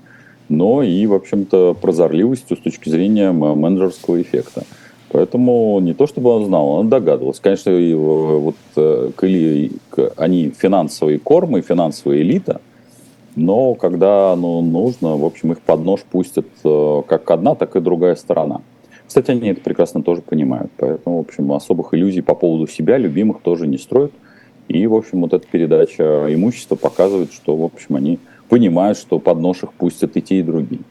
но 0.48 0.82
и, 0.82 1.06
в 1.06 1.14
общем-то, 1.14 1.74
прозорливостью 1.80 2.56
с 2.56 2.60
точки 2.60 2.88
зрения 2.88 3.30
менеджерского 3.30 4.20
эффекта. 4.20 4.64
Поэтому 5.12 5.80
не 5.80 5.92
то 5.92 6.06
чтобы 6.06 6.30
он 6.30 6.46
знал, 6.46 6.68
он 6.68 6.88
догадывался. 6.88 7.42
Конечно, 7.42 7.70
и, 7.70 7.94
вот 7.94 8.54
к, 8.74 9.12
к, 9.90 10.12
они 10.16 10.50
финансовые 10.50 11.18
кормы, 11.18 11.62
финансовая 11.62 12.18
элита, 12.18 12.60
но 13.34 13.74
когда 13.74 14.34
ну, 14.36 14.60
нужно, 14.62 15.16
в 15.16 15.24
общем, 15.24 15.52
их 15.52 15.60
под 15.60 15.84
нож 15.84 16.00
пустят 16.02 16.46
как 16.62 17.30
одна, 17.30 17.54
так 17.54 17.74
и 17.76 17.80
другая 17.80 18.14
сторона. 18.14 18.60
Кстати, 19.06 19.32
они 19.32 19.48
это 19.48 19.60
прекрасно 19.60 20.02
тоже 20.02 20.22
понимают. 20.22 20.70
Поэтому, 20.76 21.16
в 21.16 21.20
общем, 21.20 21.50
особых 21.52 21.92
иллюзий 21.94 22.20
по 22.20 22.36
поводу 22.36 22.68
себя, 22.68 22.96
любимых, 22.96 23.40
тоже 23.42 23.66
не 23.66 23.78
строят. 23.78 24.12
И, 24.68 24.86
в 24.86 24.94
общем, 24.94 25.22
вот 25.22 25.32
эта 25.32 25.44
передача 25.48 26.32
имущества 26.32 26.76
показывает, 26.76 27.32
что, 27.32 27.56
в 27.56 27.64
общем, 27.64 27.96
они 27.96 28.20
понимают, 28.48 28.98
что 28.98 29.18
под 29.18 29.40
нож 29.40 29.64
их 29.64 29.72
пустят 29.72 30.16
и 30.16 30.22
те, 30.22 30.38
и 30.38 30.42
другие. 30.42 30.82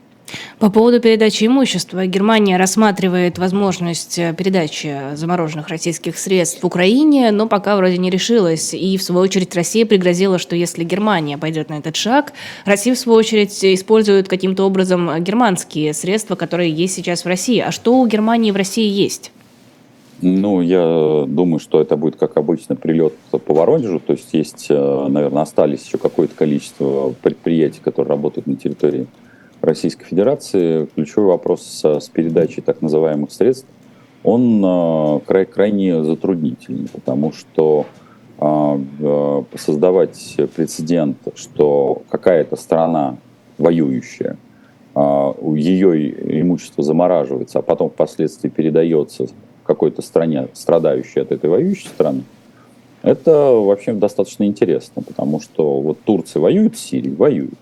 По 0.59 0.69
поводу 0.69 0.99
передачи 0.99 1.45
имущества, 1.45 2.05
Германия 2.05 2.57
рассматривает 2.57 3.37
возможность 3.37 4.19
э, 4.19 4.33
передачи 4.37 4.93
замороженных 5.13 5.69
российских 5.69 6.17
средств 6.17 6.65
Украине, 6.65 7.31
но 7.31 7.47
пока 7.47 7.77
вроде 7.77 7.97
не 7.97 8.09
решилась. 8.09 8.73
И, 8.73 8.97
в 8.97 9.01
свою 9.01 9.21
очередь, 9.21 9.55
Россия 9.55 9.85
пригрозила, 9.85 10.37
что 10.37 10.57
если 10.57 10.83
Германия 10.83 11.37
пойдет 11.37 11.69
на 11.69 11.77
этот 11.77 11.95
шаг, 11.95 12.33
Россия, 12.65 12.93
в 12.93 12.97
свою 12.97 13.19
очередь, 13.19 13.63
использует 13.63 14.27
каким-то 14.27 14.65
образом 14.65 15.23
германские 15.23 15.93
средства, 15.93 16.35
которые 16.35 16.71
есть 16.71 16.93
сейчас 16.93 17.23
в 17.23 17.27
России. 17.29 17.59
А 17.59 17.71
что 17.71 17.97
у 17.97 18.05
Германии 18.05 18.51
в 18.51 18.57
России 18.57 18.89
есть? 18.89 19.31
Ну, 20.21 20.59
я 20.59 21.23
думаю, 21.25 21.59
что 21.59 21.79
это 21.79 21.95
будет, 21.95 22.17
как 22.17 22.35
обычно, 22.35 22.75
прилет 22.75 23.13
по 23.31 23.53
Воронежу. 23.53 24.01
То 24.01 24.11
есть 24.11 24.33
есть, 24.33 24.65
э, 24.67 25.07
наверное, 25.07 25.43
остались 25.43 25.85
еще 25.85 25.97
какое-то 25.97 26.35
количество 26.35 27.15
предприятий, 27.21 27.79
которые 27.81 28.09
работают 28.09 28.45
на 28.45 28.57
территории 28.57 29.07
Российской 29.61 30.05
Федерации, 30.05 30.85
ключевой 30.95 31.27
вопрос 31.27 31.61
с, 31.63 32.09
передачей 32.09 32.61
так 32.61 32.81
называемых 32.81 33.31
средств, 33.31 33.67
он 34.23 34.63
э, 34.63 35.19
край, 35.25 35.45
крайне 35.45 36.03
затруднительный, 36.03 36.89
потому 36.89 37.31
что 37.31 37.85
э, 38.39 38.79
э, 38.99 39.43
создавать 39.57 40.37
прецедент, 40.55 41.17
что 41.35 42.01
какая-то 42.09 42.55
страна 42.55 43.17
воюющая, 43.57 44.37
ее 44.95 46.41
имущество 46.41 46.83
замораживается, 46.83 47.59
а 47.59 47.61
потом 47.61 47.89
впоследствии 47.89 48.49
передается 48.49 49.27
какой-то 49.63 50.01
стране, 50.01 50.47
страдающей 50.53 51.21
от 51.21 51.31
этой 51.31 51.49
воюющей 51.49 51.87
страны, 51.87 52.23
это 53.01 53.31
вообще 53.31 53.93
достаточно 53.93 54.43
интересно, 54.43 55.01
потому 55.01 55.39
что 55.39 55.79
вот 55.79 55.99
Турция 56.03 56.41
воюет 56.41 56.77
с 56.77 56.81
Сирией, 56.81 57.15
воюет. 57.15 57.53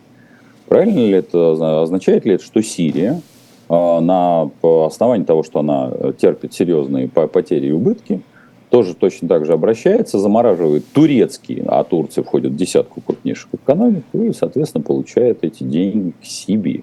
Правильно 0.67 0.99
ли 0.99 1.11
это, 1.11 1.81
означает 1.81 2.25
ли 2.25 2.33
это, 2.35 2.43
что 2.43 2.61
Сирия 2.61 3.21
а, 3.69 4.01
на 4.01 4.51
основании 4.85 5.25
того, 5.25 5.43
что 5.43 5.59
она 5.59 5.91
терпит 6.19 6.53
серьезные 6.53 7.07
потери 7.07 7.67
и 7.67 7.71
убытки, 7.71 8.21
тоже 8.69 8.95
точно 8.95 9.29
так 9.29 9.45
же 9.45 9.53
обращается, 9.53 10.19
замораживает 10.19 10.85
турецкие, 10.91 11.63
а 11.67 11.83
Турция 11.83 12.23
входит 12.23 12.51
в 12.51 12.55
десятку 12.57 13.01
крупнейших 13.01 13.47
экономик, 13.53 14.03
и, 14.13 14.33
соответственно, 14.33 14.83
получает 14.83 15.43
эти 15.43 15.63
деньги 15.63 16.13
к 16.21 16.25
себе. 16.25 16.81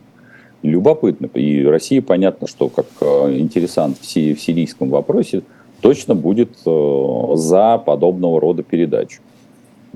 Любопытно. 0.63 1.27
И 1.35 1.63
Россия, 1.63 2.01
понятно, 2.01 2.47
что 2.47 2.71
как 2.71 2.87
а, 3.03 3.31
интересант 3.37 3.99
в 4.01 4.07
сирийском 4.07 4.89
вопросе, 4.89 5.43
точно 5.83 6.15
будет 6.15 6.53
а, 6.65 7.33
за 7.35 7.77
подобного 7.77 8.41
рода 8.41 8.63
передачу. 8.63 9.21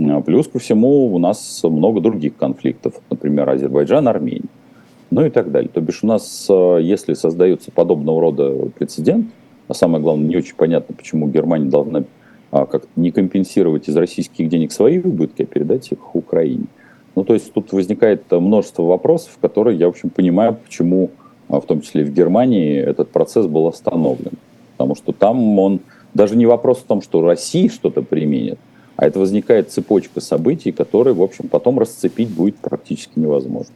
А, 0.00 0.20
плюс 0.20 0.48
ко 0.48 0.58
всему 0.58 1.14
у 1.14 1.18
нас 1.18 1.60
много 1.64 2.00
других 2.00 2.36
конфликтов, 2.36 2.94
например, 3.10 3.48
Азербайджан, 3.48 4.08
Армения, 4.08 4.48
ну 5.10 5.24
и 5.24 5.30
так 5.30 5.50
далее. 5.50 5.70
То 5.72 5.80
бишь 5.80 6.02
у 6.02 6.06
нас, 6.06 6.46
а, 6.50 6.78
если 6.78 7.14
создается 7.14 7.70
подобного 7.70 8.20
рода 8.20 8.52
прецедент, 8.78 9.26
а 9.66 9.74
самое 9.74 10.02
главное, 10.02 10.28
не 10.28 10.36
очень 10.36 10.54
понятно, 10.54 10.94
почему 10.94 11.28
Германия 11.28 11.68
должна 11.68 12.04
а, 12.50 12.66
как-то 12.66 12.88
не 12.96 13.10
компенсировать 13.10 13.88
из 13.88 13.96
российских 13.96 14.48
денег 14.48 14.72
свои 14.72 14.98
убытки, 14.98 15.42
а 15.42 15.46
передать 15.46 15.90
их 15.92 16.14
Украине. 16.14 16.64
Ну, 17.14 17.24
то 17.24 17.34
есть 17.34 17.52
тут 17.52 17.72
возникает 17.72 18.30
множество 18.30 18.84
вопросов, 18.84 19.38
которые 19.40 19.76
я, 19.76 19.86
в 19.86 19.90
общем, 19.90 20.08
понимаю, 20.08 20.56
почему, 20.64 21.10
в 21.48 21.60
том 21.62 21.80
числе 21.80 22.04
в 22.04 22.12
Германии, 22.12 22.76
этот 22.78 23.10
процесс 23.10 23.46
был 23.46 23.66
остановлен. 23.66 24.32
Потому 24.76 24.94
что 24.94 25.12
там 25.12 25.58
он 25.58 25.80
даже 26.14 26.36
не 26.36 26.46
вопрос 26.46 26.78
в 26.78 26.84
том, 26.84 27.02
что 27.02 27.20
Россия 27.22 27.68
что-то 27.68 28.02
применит, 28.02 28.60
а 28.98 29.06
это 29.06 29.20
возникает 29.20 29.70
цепочка 29.70 30.20
событий, 30.20 30.72
которые, 30.72 31.14
в 31.14 31.22
общем, 31.22 31.48
потом 31.48 31.78
расцепить 31.78 32.30
будет 32.30 32.56
практически 32.56 33.12
невозможно. 33.14 33.72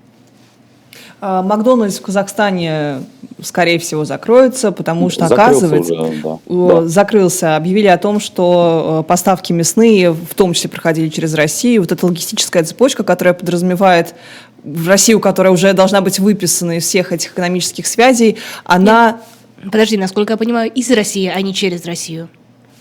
А, 1.20 1.44
Макдональдс 1.44 1.98
в 1.98 2.02
Казахстане, 2.02 3.04
скорее 3.40 3.78
всего, 3.78 4.04
закроется, 4.04 4.72
потому 4.72 5.10
что, 5.10 5.28
закрылся 5.28 5.66
оказывается, 5.66 5.94
уже, 5.94 6.38
да. 6.48 6.88
закрылся. 6.88 7.54
Объявили 7.54 7.86
о 7.86 7.98
том, 7.98 8.18
что 8.18 9.02
э, 9.04 9.08
поставки 9.08 9.52
мясные, 9.52 10.10
в 10.10 10.34
том 10.34 10.54
числе, 10.54 10.68
проходили 10.68 11.08
через 11.08 11.34
Россию. 11.34 11.82
Вот 11.82 11.92
эта 11.92 12.04
логистическая 12.04 12.64
цепочка, 12.64 13.04
которая 13.04 13.34
подразумевает 13.34 14.16
в 14.64 14.88
Россию, 14.88 15.20
которая 15.20 15.52
уже 15.52 15.72
должна 15.72 16.00
быть 16.00 16.18
выписана 16.18 16.78
из 16.78 16.84
всех 16.84 17.12
этих 17.12 17.30
экономических 17.30 17.86
связей, 17.86 18.38
она... 18.64 19.20
Подожди, 19.62 19.96
насколько 19.96 20.32
я 20.32 20.36
понимаю, 20.36 20.72
из 20.72 20.90
России, 20.90 21.30
а 21.32 21.40
не 21.40 21.54
через 21.54 21.84
Россию. 21.84 22.28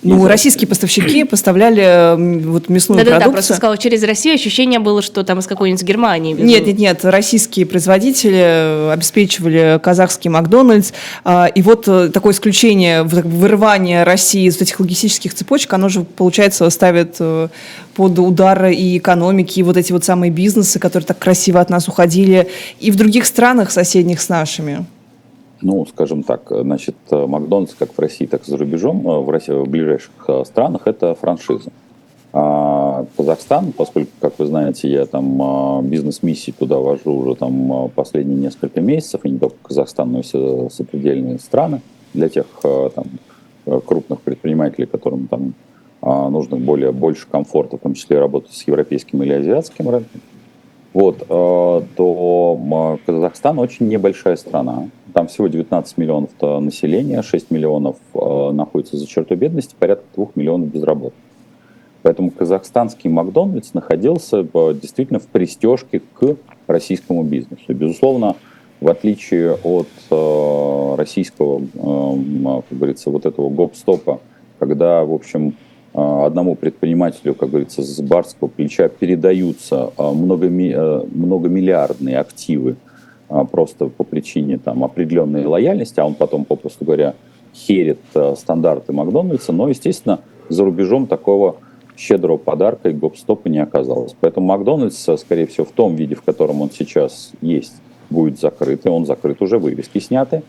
Ну, 0.04 0.28
российские 0.28 0.68
поставщики 0.68 1.24
поставляли 1.30 2.16
вот 2.46 2.70
мясную 2.70 3.00
да, 3.00 3.04
продукцию. 3.04 3.20
Да-да, 3.20 3.32
просто 3.32 3.54
сказала, 3.56 3.78
через 3.78 4.04
Россию 4.04 4.36
ощущение 4.36 4.80
было, 4.80 5.02
что 5.02 5.24
там 5.24 5.40
из 5.40 5.48
какой-нибудь 5.48 5.84
Германии. 5.84 6.34
Нет, 6.34 6.66
нет, 6.66 6.80
нет, 6.80 7.06
российские 7.06 7.66
производители 7.66 8.92
обеспечивали 8.92 9.80
казахский 9.82 10.30
Макдональдс. 10.30 10.92
А, 11.24 11.48
и 11.48 11.62
вот 11.62 11.88
э, 11.88 12.10
такое 12.10 12.34
исключение, 12.34 13.04
вырывание 13.04 14.04
России 14.04 14.48
из 14.48 14.60
этих 14.60 14.80
логистических 14.80 15.34
цепочек, 15.34 15.74
оно 15.74 15.90
же, 15.90 16.02
получается, 16.02 16.70
ставит 16.70 17.18
э, 17.20 17.50
под 17.94 18.18
удар 18.20 18.68
и 18.68 18.98
экономики, 18.98 19.60
и 19.60 19.64
вот 19.64 19.78
эти 19.78 19.92
вот 19.92 20.04
самые 20.04 20.32
бизнесы, 20.32 20.80
которые 20.80 21.06
так 21.06 21.20
красиво 21.20 21.60
от 21.60 21.70
нас 21.70 21.88
уходили, 21.88 22.50
и 22.80 22.90
в 22.90 22.96
других 22.96 23.26
странах 23.26 23.72
соседних 23.72 24.22
с 24.22 24.30
нашими. 24.30 24.86
Ну, 25.62 25.86
скажем 25.86 26.24
так, 26.24 26.47
значит, 26.50 26.95
Макдональдс 27.12 27.76
как 27.76 27.93
в 27.93 28.00
России, 28.00 28.26
так 28.26 28.47
и 28.47 28.52
за 28.52 28.58
рубежом, 28.58 29.08
э, 29.08 29.19
в, 29.19 29.30
России, 29.30 29.54
в 29.54 29.69
ближайших 29.69 30.12
э, 30.28 30.43
странах 30.45 30.84
это 30.86 31.13
франшиза. 31.13 31.69
А 32.34 33.06
Казахстан, 33.15 33.71
поскольку, 33.74 34.12
как 34.19 34.39
вы 34.39 34.47
знаете, 34.47 34.89
я 34.89 35.06
там 35.06 35.39
э, 35.41 35.84
бизнес-миссии 35.84 36.52
туда 36.52 36.78
вожу 36.78 37.13
уже 37.13 37.36
там 37.36 37.91
последние 37.93 38.39
несколько 38.39 38.82
месяцев, 38.82 39.21
и 39.24 39.30
не 39.30 39.38
только 39.38 39.56
Казахстан, 39.62 40.12
но 40.12 40.19
и 40.19 40.24
все 40.24 40.69
сопредельные 40.71 41.38
страны 41.38 41.82
для 42.13 42.28
тех 42.28 42.45
там, 42.62 43.06
крупных 43.86 44.21
предпринимателей, 44.21 44.86
которым 44.86 45.28
там 45.28 45.54
нужно 46.02 46.58
более, 46.58 46.91
больше 46.91 47.26
комфорта, 47.30 47.78
в 47.78 47.82
том 47.82 47.93
числе 47.93 48.19
работать 48.19 48.54
с 48.54 48.63
европейским 48.63 49.24
или 49.24 49.34
азиатским 49.34 49.89
рынком 49.89 50.21
вот, 50.93 51.21
э, 51.21 51.82
то 51.95 53.00
Казахстан 53.06 53.60
очень 53.60 53.88
небольшая 53.88 54.36
страна. 54.36 54.89
Там 55.13 55.28
всего 55.28 55.47
19 55.47 55.97
миллионов 55.97 56.30
населения, 56.41 57.21
6 57.21 57.52
миллионов 57.52 57.97
э, 58.13 58.52
находится 58.52 58.97
за 58.97 59.08
чертой 59.08 59.38
бедности, 59.38 59.76
порядка 59.78 60.06
2 60.15 60.28
миллионов 60.36 60.69
безработных. 60.69 61.21
Поэтому 62.02 62.32
казахстанский 62.32 63.10
Макдональдс 63.10 63.74
находился 63.74 64.47
э, 64.54 64.74
действительно 64.82 65.19
в 65.19 65.28
пристежке 65.28 66.02
к 66.13 66.38
российскому 66.67 67.24
бизнесу. 67.24 67.74
Безусловно, 67.74 68.36
в 68.80 68.89
отличие 68.89 69.58
от 69.63 69.88
российского, 70.97 71.60
как 71.60 72.78
говорится, 72.78 73.12
вот 73.12 73.28
этого 73.28 73.50
гоп-стопа, 73.50 74.21
когда, 74.58 75.04
в 75.04 75.13
общем, 75.13 75.56
а, 75.93 76.26
одному 76.26 76.56
предпринимателю, 76.56 77.36
как 77.36 77.50
говорится, 77.50 77.84
с 77.84 78.02
барского 78.02 78.47
плеча 78.47 78.88
передаются 78.88 79.91
а, 79.97 80.13
многоми, 80.13 80.74
э, 80.74 81.06
многомиллиардные 81.12 82.17
активы 82.17 82.71
а, 82.71 82.91
просто 83.52 83.88
по 83.88 84.04
причине 84.04 84.58
там, 84.58 84.84
определенной 84.84 85.46
лояльности, 85.46 86.00
а 86.00 86.06
он 86.06 86.15
потом, 86.15 86.46
попросту 86.46 86.86
говоря, 86.86 87.15
херит 87.54 88.00
стандарты 88.36 88.94
Макдональдса, 88.94 89.52
но, 89.52 89.67
естественно, 89.70 90.20
за 90.50 90.63
рубежом 90.63 91.08
такого 91.08 91.58
щедрого 91.98 92.38
подарка 92.38 92.89
и 92.89 92.94
гоп-стопа 92.94 93.48
не 93.48 93.60
оказалось. 93.60 94.15
Поэтому 94.20 94.48
Макдональдс, 94.48 95.08
скорее 95.17 95.46
всего, 95.48 95.65
в 95.65 95.72
том 95.72 95.96
виде, 95.96 96.15
в 96.15 96.24
котором 96.24 96.62
он 96.62 96.72
сейчас 96.72 97.32
есть, 97.41 97.74
будет 98.10 98.39
закрыт, 98.39 98.86
и 98.86 98.89
он 98.89 99.06
закрыт, 99.06 99.41
уже 99.41 99.58
вывески 99.58 100.00
сняты. 100.00 100.44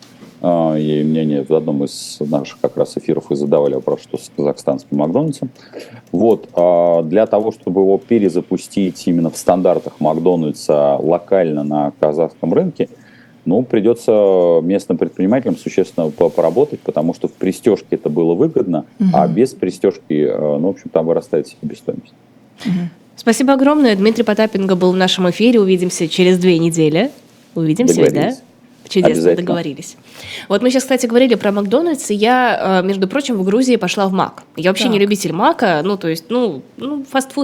А, 0.44 0.74
и 0.74 1.04
мне 1.04 1.44
в 1.48 1.54
одном 1.54 1.84
из 1.84 2.18
наших 2.18 2.58
как 2.60 2.76
раз 2.76 2.96
эфиров 2.96 3.26
вы 3.30 3.36
задавали 3.36 3.74
вопрос, 3.74 4.00
что 4.02 4.18
с 4.18 4.30
казахстанским 4.36 4.98
Макдональдсом. 4.98 5.50
Вот, 6.10 6.48
а 6.54 7.02
для 7.02 7.26
того, 7.26 7.52
чтобы 7.52 7.82
его 7.82 7.96
перезапустить 7.96 9.06
именно 9.06 9.30
в 9.30 9.36
стандартах 9.36 10.00
Макдональдса 10.00 10.96
локально 10.96 11.62
на 11.62 11.92
казахском 12.00 12.52
рынке, 12.52 12.88
ну, 13.44 13.62
придется 13.62 14.60
местным 14.62 14.98
предпринимателям 14.98 15.56
существенно 15.56 16.10
поработать, 16.10 16.80
потому 16.80 17.14
что 17.14 17.28
в 17.28 17.32
пристежке 17.32 17.86
это 17.90 18.08
было 18.08 18.34
выгодно, 18.34 18.84
угу. 18.98 19.10
а 19.14 19.28
без 19.28 19.54
пристежки, 19.54 20.26
э, 20.28 20.58
ну, 20.58 20.68
в 20.68 20.70
общем, 20.70 20.90
там 20.92 21.06
вырастает 21.06 21.48
себестоимость. 21.48 22.14
Угу. 22.64 22.72
Спасибо 23.16 23.52
огромное. 23.52 23.94
Дмитрий 23.94 24.24
Потапенко 24.24 24.74
был 24.74 24.92
в 24.92 24.96
нашем 24.96 25.30
эфире. 25.30 25.60
Увидимся 25.60 26.08
через 26.08 26.38
две 26.38 26.58
недели. 26.58 27.10
Увидимся, 27.54 28.10
да? 28.10 28.34
Чудесно 28.92 29.34
договорились. 29.34 29.96
Вот 30.48 30.62
мы 30.62 30.70
сейчас, 30.70 30.82
кстати, 30.82 31.06
говорили 31.06 31.34
про 31.34 31.52
Макдональдс, 31.52 32.10
и 32.10 32.14
я, 32.14 32.80
э, 32.82 32.86
между 32.86 33.08
прочим, 33.08 33.36
в 33.36 33.44
Грузии 33.44 33.76
пошла 33.76 34.06
в 34.06 34.12
Мак. 34.12 34.44
Я 34.56 34.70
вообще 34.70 34.88
не 34.88 34.98
Так. 34.98 35.02
любитель 35.02 35.32
Мака, 35.32 35.80
ну, 35.84 35.96
то 35.96 36.08
есть, 36.08 36.26
ну, 36.28 36.62
ну 36.76 37.04
фастфуд 37.10 37.32